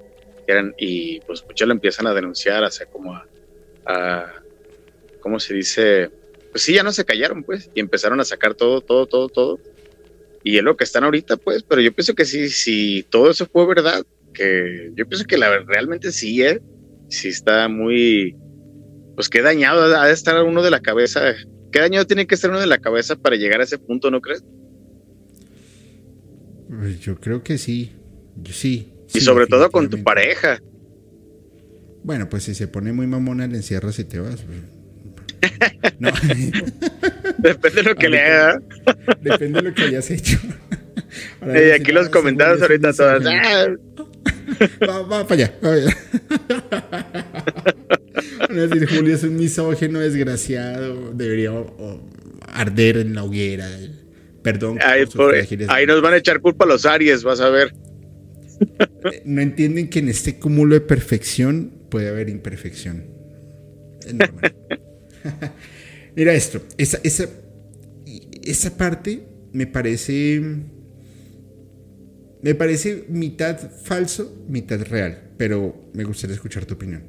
[0.47, 3.27] eran, y pues muchas lo empiezan a denunciar, o sea, como a,
[3.87, 4.33] a,
[5.19, 6.09] ¿cómo se dice?
[6.53, 9.72] Pues sí, ya no se callaron, pues, y empezaron a sacar todo, todo, todo, todo
[10.45, 13.47] y es lo que están ahorita, pues, pero yo pienso que sí, si todo eso
[13.47, 16.61] fue verdad, que yo pienso que la realmente sí, ¿eh?
[17.09, 18.37] sí está muy,
[19.15, 21.35] pues qué dañado ha de estar uno de la cabeza,
[21.71, 24.21] qué dañado tiene que estar uno de la cabeza para llegar a ese punto, ¿no
[24.21, 24.45] crees?
[26.69, 27.93] Pues yo creo que sí,
[28.51, 28.93] Sí.
[29.15, 30.59] Y sobre todo con tu pareja.
[32.03, 34.43] Bueno, pues si se pone muy mamona, le encierras y te vas.
[34.43, 34.59] Pues.
[35.99, 36.11] No.
[37.39, 38.63] Depende de lo que le haga.
[39.21, 40.39] Depende de lo que hayas hecho.
[41.43, 43.25] y aquí los comentarios ahorita todas.
[43.27, 43.67] Ah".
[44.89, 45.55] Va, va para allá.
[45.65, 45.97] Va allá.
[48.69, 51.13] decir, Julio es un misógeno desgraciado.
[51.13, 51.53] Debería
[52.49, 53.69] arder en la hoguera.
[54.43, 54.79] Perdón.
[54.83, 55.05] Ahí,
[55.69, 57.73] ahí nos van a echar culpa a los Aries, vas a ver.
[59.25, 63.05] No entienden que en este cúmulo de perfección puede haber imperfección.
[64.05, 64.55] Es normal.
[66.15, 67.29] Mira esto, esa, esa,
[68.43, 70.41] esa parte me parece.
[72.43, 77.05] Me parece mitad falso, mitad real, pero me gustaría escuchar tu opinión.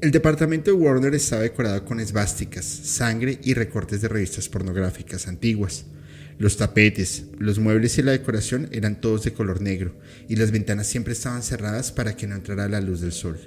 [0.00, 5.84] El departamento de Warner estaba decorado con esvásticas, sangre y recortes de revistas pornográficas antiguas.
[6.38, 9.94] Los tapetes, los muebles y la decoración eran todos de color negro,
[10.26, 13.38] y las ventanas siempre estaban cerradas para que no entrara la luz del sol.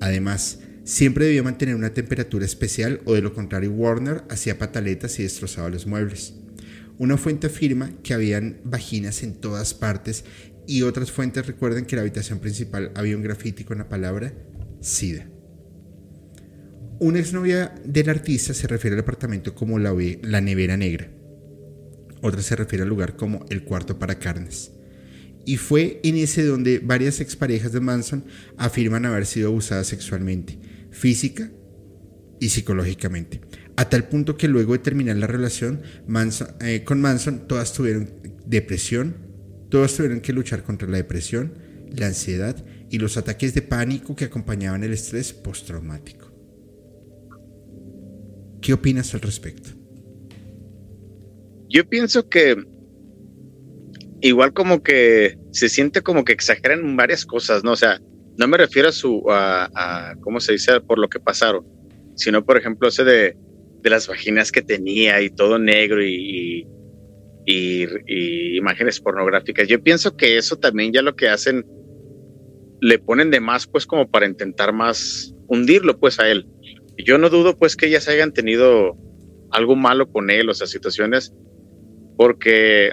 [0.00, 5.24] Además, siempre debía mantener una temperatura especial o de lo contrario Warner hacía pataletas y
[5.24, 6.34] destrozaba los muebles.
[6.96, 10.24] Una fuente afirma que habían vaginas en todas partes
[10.66, 14.32] y otras fuentes recuerdan que en la habitación principal había un grafiti con la palabra
[14.80, 15.28] SIDA.
[17.00, 21.10] Una exnovia del artista se refiere al apartamento como la, la nevera negra.
[22.22, 24.70] Otra se refiere al lugar como el cuarto para carnes.
[25.44, 28.24] Y fue en ese donde varias exparejas de Manson
[28.56, 30.58] afirman haber sido abusadas sexualmente,
[30.96, 31.50] física
[32.40, 33.40] y psicológicamente.
[33.76, 35.82] A tal punto que luego de terminar la relación
[36.60, 38.10] eh, con Manson, todas tuvieron
[38.46, 39.16] depresión,
[39.68, 41.58] todas tuvieron que luchar contra la depresión,
[41.94, 46.32] la ansiedad y los ataques de pánico que acompañaban el estrés postraumático.
[48.62, 49.70] ¿Qué opinas al respecto?
[51.68, 52.56] Yo pienso que
[54.22, 57.72] igual como que se siente como que exageran varias cosas, ¿no?
[57.72, 58.00] O sea,
[58.38, 60.80] no me refiero a su, a, ¿cómo se dice?
[60.80, 61.66] Por lo que pasaron,
[62.14, 63.36] sino por ejemplo ese de,
[63.82, 66.66] de las vaginas que tenía y todo negro y,
[67.46, 69.68] y, imágenes pornográficas.
[69.68, 71.64] Yo pienso que eso también ya lo que hacen,
[72.80, 76.46] le ponen de más pues como para intentar más hundirlo pues a él.
[76.98, 78.96] Yo no dudo pues que ellas hayan tenido
[79.50, 81.32] algo malo con él, o sea, situaciones,
[82.16, 82.92] porque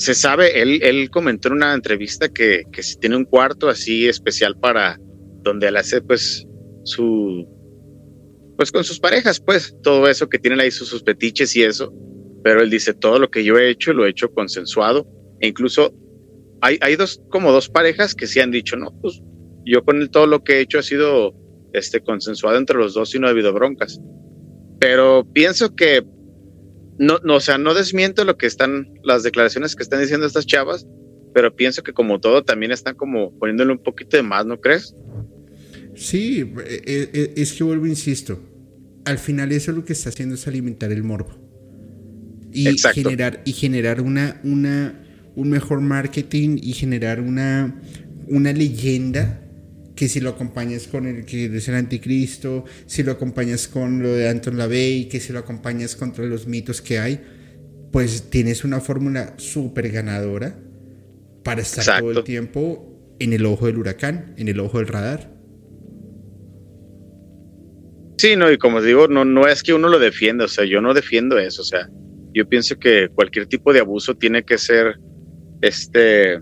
[0.00, 4.08] se sabe, él, él comentó en una entrevista que, que si tiene un cuarto así
[4.08, 4.98] especial para
[5.42, 6.46] donde él hace pues
[6.84, 7.46] su,
[8.56, 11.92] pues con sus parejas, pues todo eso que tienen ahí sus, sus petiches y eso,
[12.42, 15.06] pero él dice, todo lo que yo he hecho lo he hecho consensuado,
[15.38, 15.94] e incluso
[16.62, 19.20] hay, hay dos, como dos parejas que sí han dicho, no, pues
[19.66, 21.34] yo con él todo lo que he hecho ha sido
[21.74, 24.00] este, consensuado entre los dos y no ha habido broncas.
[24.78, 26.02] Pero pienso que
[27.00, 30.44] no, no, o sea, no desmiento lo que están, las declaraciones que están diciendo estas
[30.44, 30.86] chavas,
[31.32, 34.94] pero pienso que como todo también están como poniéndole un poquito de más, ¿no crees?
[35.94, 38.38] Sí, e, e, e, es que vuelvo, insisto,
[39.06, 41.30] al final eso lo que está haciendo es alimentar el morbo.
[42.52, 45.02] Y generar, y generar una, una,
[45.36, 47.80] un mejor marketing y generar una,
[48.26, 49.49] una leyenda
[50.00, 54.08] que si lo acompañas con el que es el anticristo, si lo acompañas con lo
[54.08, 57.20] de Anton LaVey, que si lo acompañas contra los mitos que hay,
[57.92, 60.56] pues tienes una fórmula súper ganadora
[61.44, 65.34] para estar todo el tiempo en el ojo del huracán, en el ojo del radar.
[68.16, 70.80] Sí, no, y como digo, no, no es que uno lo defienda, o sea, yo
[70.80, 71.90] no defiendo eso, o sea,
[72.32, 74.98] yo pienso que cualquier tipo de abuso tiene que ser,
[75.60, 76.40] este,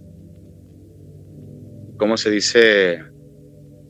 [1.97, 3.08] ¿cómo se dice?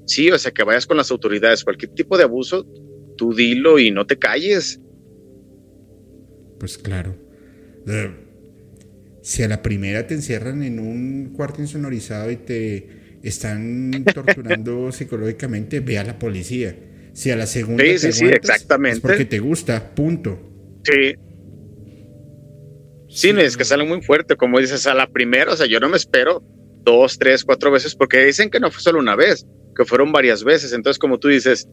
[0.09, 2.67] Sí, o sea, que vayas con las autoridades, cualquier tipo de abuso,
[3.19, 4.81] tú dilo y no te calles.
[6.59, 7.15] Pues claro.
[7.87, 8.11] Eh,
[9.21, 15.81] si a la primera te encierran en un cuarto insonorizado y te están torturando psicológicamente,
[15.81, 16.75] ve a la policía.
[17.13, 18.97] Si a la segunda sí, sí, sí, exactamente.
[18.97, 20.39] es porque te gusta, punto.
[20.85, 21.17] Sí.
[23.11, 25.91] Sí, es que sale muy fuerte, como dices, a la primera, o sea, yo no
[25.91, 26.43] me espero
[26.83, 29.47] dos, tres, cuatro veces, porque dicen que no fue solo una vez
[29.79, 30.73] que fueron varias veces.
[30.73, 31.69] Entonces, como tú dices,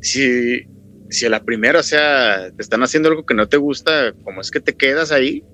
[0.00, 0.62] si,
[1.10, 4.40] si a la primera, o sea, te están haciendo algo que no te gusta, ¿cómo
[4.40, 5.44] es que te quedas ahí?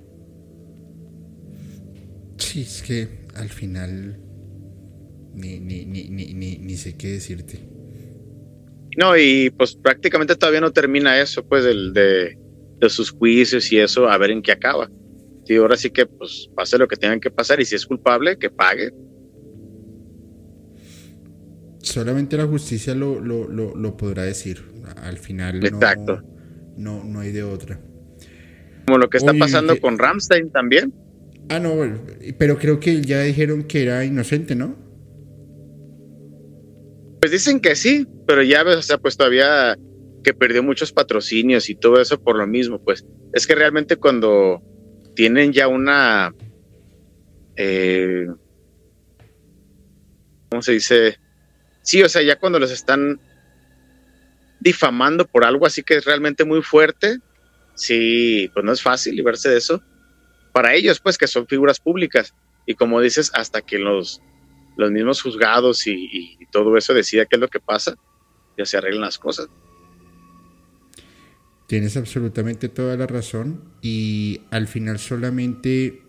[2.36, 4.20] Sí, es que al final
[5.34, 7.60] ni, ni, ni, ni, ni sé qué decirte.
[8.98, 12.36] No, y pues prácticamente todavía no termina eso, pues, el de,
[12.78, 14.90] de sus juicios y eso, a ver en qué acaba.
[15.46, 18.36] Y ahora sí que, pues, pase lo que tengan que pasar y si es culpable,
[18.36, 18.92] que pague
[21.82, 24.62] solamente la justicia lo, lo, lo, podrá decir.
[25.02, 25.60] Al final
[26.76, 27.80] No, no, hay de otra.
[28.86, 30.92] Como lo que está pasando con Ramstein también.
[31.48, 31.74] Ah, no,
[32.38, 34.76] pero creo que ya dijeron que era inocente, ¿no?
[37.20, 39.76] Pues dicen que sí, pero ya ves, o sea, pues todavía
[40.22, 44.62] que perdió muchos patrocinios y todo eso por lo mismo, pues es que realmente cuando
[45.14, 46.34] tienen ya una,
[47.56, 48.26] eh,
[50.48, 51.18] ¿cómo se dice?
[51.82, 53.20] Sí, o sea, ya cuando los están
[54.60, 57.18] difamando por algo así que es realmente muy fuerte,
[57.74, 59.82] sí, pues no es fácil librarse de eso.
[60.52, 62.34] Para ellos, pues, que son figuras públicas.
[62.66, 64.20] Y como dices, hasta que los,
[64.76, 67.96] los mismos juzgados y, todo eso decida qué es lo que pasa,
[68.58, 69.46] ya se arreglan las cosas.
[71.68, 73.62] Tienes absolutamente toda la razón.
[73.82, 76.02] Y al final solamente,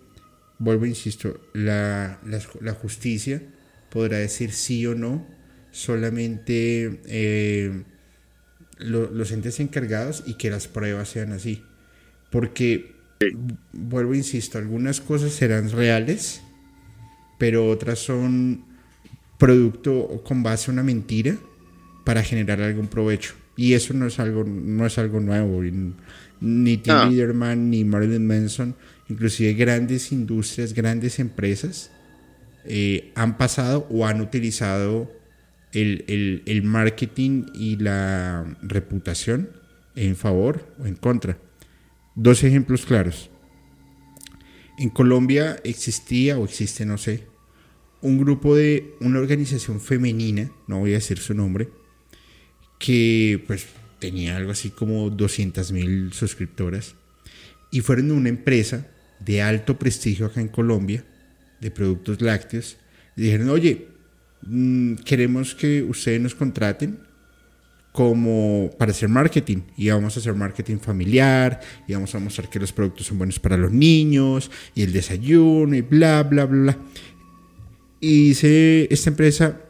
[0.58, 3.44] vuelvo, insisto, la, la, justicia
[3.92, 5.28] podrá decir sí o no.
[5.72, 7.84] Solamente eh,
[8.80, 11.64] los entes encargados y que las pruebas sean así.
[12.30, 12.96] Porque,
[13.74, 16.42] vuelvo, insisto, algunas cosas serán reales,
[17.38, 18.66] pero otras son
[19.38, 21.36] producto con base a una mentira
[22.06, 23.34] para generar algún provecho.
[23.56, 25.62] Y eso no es algo, no es algo nuevo.
[26.40, 28.76] Ni Tim Liederman, ni Marilyn Manson,
[29.10, 31.92] inclusive grandes industrias, grandes empresas,
[32.66, 35.12] eh, han pasado o han utilizado
[35.74, 39.50] el, marketing y la reputación
[39.96, 41.38] en favor o en contra.
[42.16, 43.30] Dos ejemplos claros.
[44.78, 47.26] En Colombia existía o existe, no sé,
[48.02, 51.70] un grupo de una organización femenina, no voy a decir su nombre,
[52.80, 53.68] que pues
[54.00, 56.96] tenía algo así como 200 mil suscriptoras
[57.72, 58.88] y fueron una empresa
[59.20, 61.06] de alto prestigio acá en Colombia,
[61.60, 62.78] de productos lácteos,
[63.16, 63.88] y dijeron, oye,
[64.44, 67.00] Mm, queremos que ustedes nos contraten
[67.92, 69.60] como para hacer marketing.
[69.78, 73.40] Y vamos a hacer marketing familiar y vamos a mostrar que los productos son buenos
[73.40, 76.78] para los niños y el desayuno y bla bla bla
[78.02, 79.62] y dice esta empresa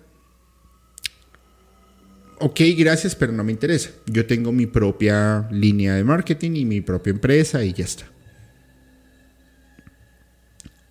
[2.39, 3.91] ok gracias pero no me interesa.
[4.07, 8.05] Yo tengo mi propia línea de marketing y mi propia empresa y ya está.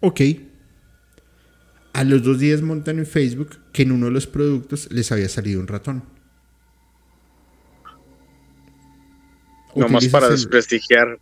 [0.00, 0.20] Ok
[1.92, 5.28] a los dos días montan en Facebook que en uno de los productos les había
[5.28, 6.04] salido un ratón.
[9.74, 11.18] Nomás para desprestigiar.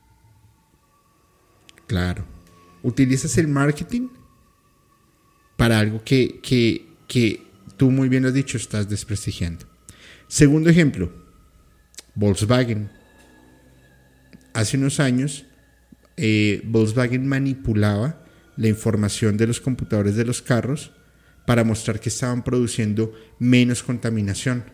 [1.87, 2.25] Claro.
[2.83, 4.09] Utilizas el marketing
[5.57, 7.43] para algo que, que,
[7.77, 9.67] tú muy bien has dicho, estás desprestigiando.
[10.29, 11.13] Segundo ejemplo,
[12.15, 12.91] Volkswagen.
[14.55, 15.45] Hace unos años,
[16.17, 18.23] eh, Volkswagen manipulaba
[18.59, 20.91] la información de los computadores de los carros
[21.47, 24.65] para mostrar que estaban produciendo menos contaminación.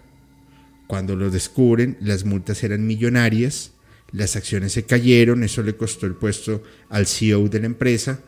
[0.89, 3.72] Cuando lo descubren, las multas eran millonarias,
[4.11, 8.20] las acciones se cayeron, eso le costó el puesto al CEO de la empresa.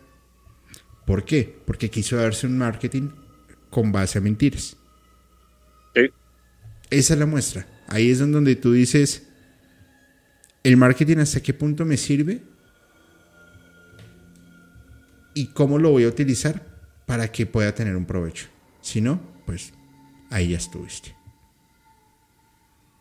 [1.06, 1.58] ¿Por qué?
[1.64, 3.08] Porque quiso darse un marketing
[3.70, 4.76] con base a mentiras.
[6.90, 7.66] Esa es la muestra.
[7.88, 9.22] Ahí es donde tú dices,
[10.62, 12.42] ¿el marketing hasta qué punto me sirve?
[15.36, 16.62] Y cómo lo voy a utilizar
[17.04, 18.46] para que pueda tener un provecho.
[18.80, 19.74] Si no, pues
[20.30, 21.14] ahí ya estuviste.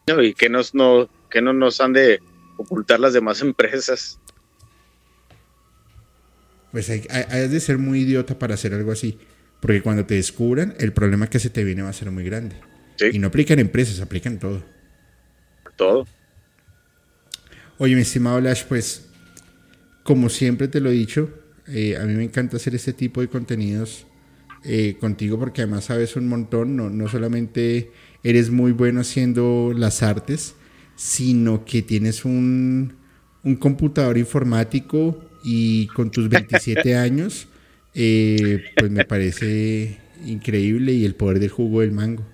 [0.07, 2.19] No, y que, nos, no, que no nos han de
[2.57, 4.19] ocultar las demás empresas.
[6.73, 9.17] Pues hay, de ser muy idiota para hacer algo así.
[9.61, 12.57] Porque cuando te descubran, el problema que se te viene va a ser muy grande.
[13.13, 14.61] Y no aplican empresas, aplican todo.
[15.77, 16.05] Todo.
[17.77, 19.07] Oye, mi estimado Lash, pues,
[20.03, 21.29] como siempre te lo he dicho,
[21.67, 24.05] eh, a mí me encanta hacer este tipo de contenidos
[24.63, 27.91] eh, contigo porque además sabes un montón, no, no solamente
[28.23, 30.55] eres muy bueno haciendo las artes,
[30.95, 32.95] sino que tienes un,
[33.43, 37.47] un computador informático y con tus 27 años,
[37.93, 42.25] eh, pues me parece increíble y el poder del jugo del mango.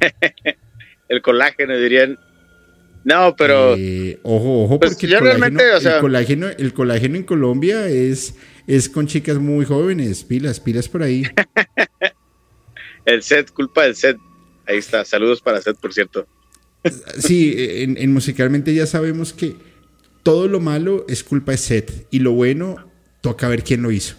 [1.08, 2.18] el colágeno, dirían
[3.04, 3.74] no, pero.
[3.76, 5.18] Eh, ojo, ojo, pues porque el
[6.00, 8.36] colágeno, el, colágeno, en Colombia es,
[8.66, 10.22] es con chicas muy jóvenes.
[10.24, 11.24] Pilas, pilas por ahí.
[13.04, 14.16] el set, culpa del set.
[14.66, 15.04] Ahí está.
[15.04, 16.26] Saludos para set, por cierto.
[17.18, 19.56] sí, en, musicalmente ya sabemos que
[20.22, 22.06] todo lo malo es culpa de set.
[22.10, 22.88] Y lo bueno,
[23.20, 24.16] toca ver quién lo hizo.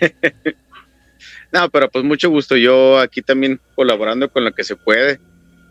[1.52, 2.56] no, pero pues mucho gusto.
[2.56, 5.18] Yo aquí también colaborando con lo que se puede.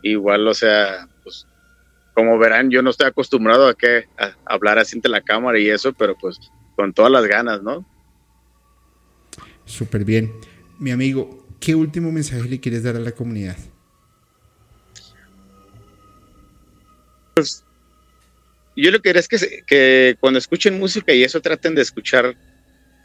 [0.02, 1.08] Igual, o sea,
[2.14, 4.06] como verán, yo no estoy acostumbrado a, que,
[4.44, 6.38] hablar así ante la cámara y eso, pero pues
[6.76, 7.84] con todas las ganas, ¿no?
[9.64, 10.32] Súper bien.
[10.78, 13.56] Mi amigo, ¿qué último mensaje le quieres dar a la comunidad?
[17.34, 17.64] Pues
[18.76, 22.36] yo lo que quería es que, que cuando escuchen música y eso traten de escuchar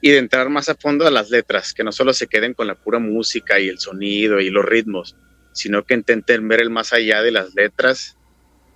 [0.01, 2.67] y de entrar más a fondo a las letras, que no solo se queden con
[2.67, 5.15] la pura música y el sonido y los ritmos,
[5.51, 8.18] sino que intenten ver el más allá de las letras,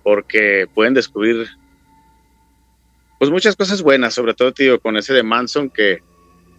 [0.04, 1.48] porque pueden descubrir
[3.18, 5.98] pues muchas cosas buenas, sobre todo tío, con ese de Manson que,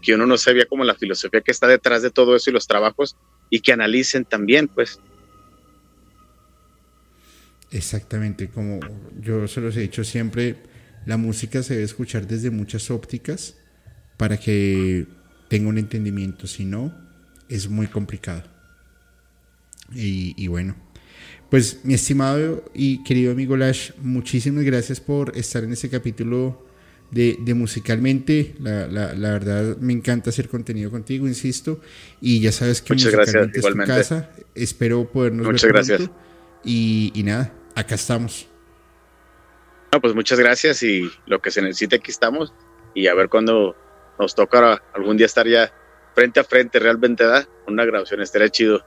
[0.02, 2.68] que uno no sabía como la filosofía que está detrás de todo eso y los
[2.68, 3.16] trabajos
[3.50, 5.00] y que analicen también, pues.
[7.72, 8.80] Exactamente, como
[9.20, 10.56] yo se los he dicho siempre,
[11.06, 13.58] la música se debe escuchar desde muchas ópticas
[14.18, 15.06] para que
[15.50, 16.94] tenga un entendimiento, si no,
[17.50, 18.44] es muy complicado.
[19.94, 20.76] Y, bueno,
[21.50, 26.66] pues mi estimado y querido amigo Lash, muchísimas gracias por estar en este capítulo
[27.12, 28.56] de, musicalmente.
[28.60, 31.80] La, verdad me encanta hacer contenido contigo, insisto.
[32.20, 34.32] Y ya sabes que Muchas musicalmente gracias, es tu casa.
[34.54, 36.10] Espero podernos Muchas ver gracias.
[36.64, 38.48] Y, y nada, acá estamos.
[39.92, 42.54] No, pues muchas gracias y lo que se necesite aquí estamos.
[42.94, 43.76] Y a ver cuándo
[44.20, 45.72] nos toca algún día estar ya
[46.14, 48.84] frente a frente, realmente da una grabación, estaría chido.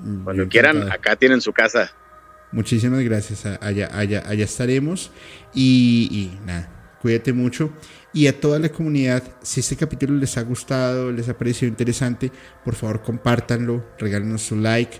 [0.00, 1.92] Mm, Cuando quieran, acá tienen su casa.
[2.52, 5.10] Muchísimas gracias, allá, allá, allá estaremos
[5.54, 7.72] y, y nada, cuídate mucho.
[8.12, 12.30] Y a toda la comunidad, si este capítulo les ha gustado, les ha parecido interesante,
[12.62, 14.98] por favor compártanlo, regálenos su like,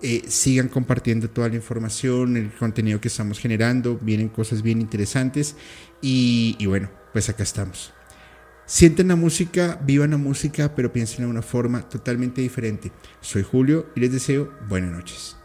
[0.00, 5.56] eh, sigan compartiendo toda la información, el contenido que estamos generando, vienen cosas bien interesantes
[6.00, 7.92] y, y bueno, pues acá estamos.
[8.64, 12.92] Sienten la música, vivan la música, pero piensen de una forma totalmente diferente.
[13.20, 15.41] Soy Julio y les deseo buenas noches.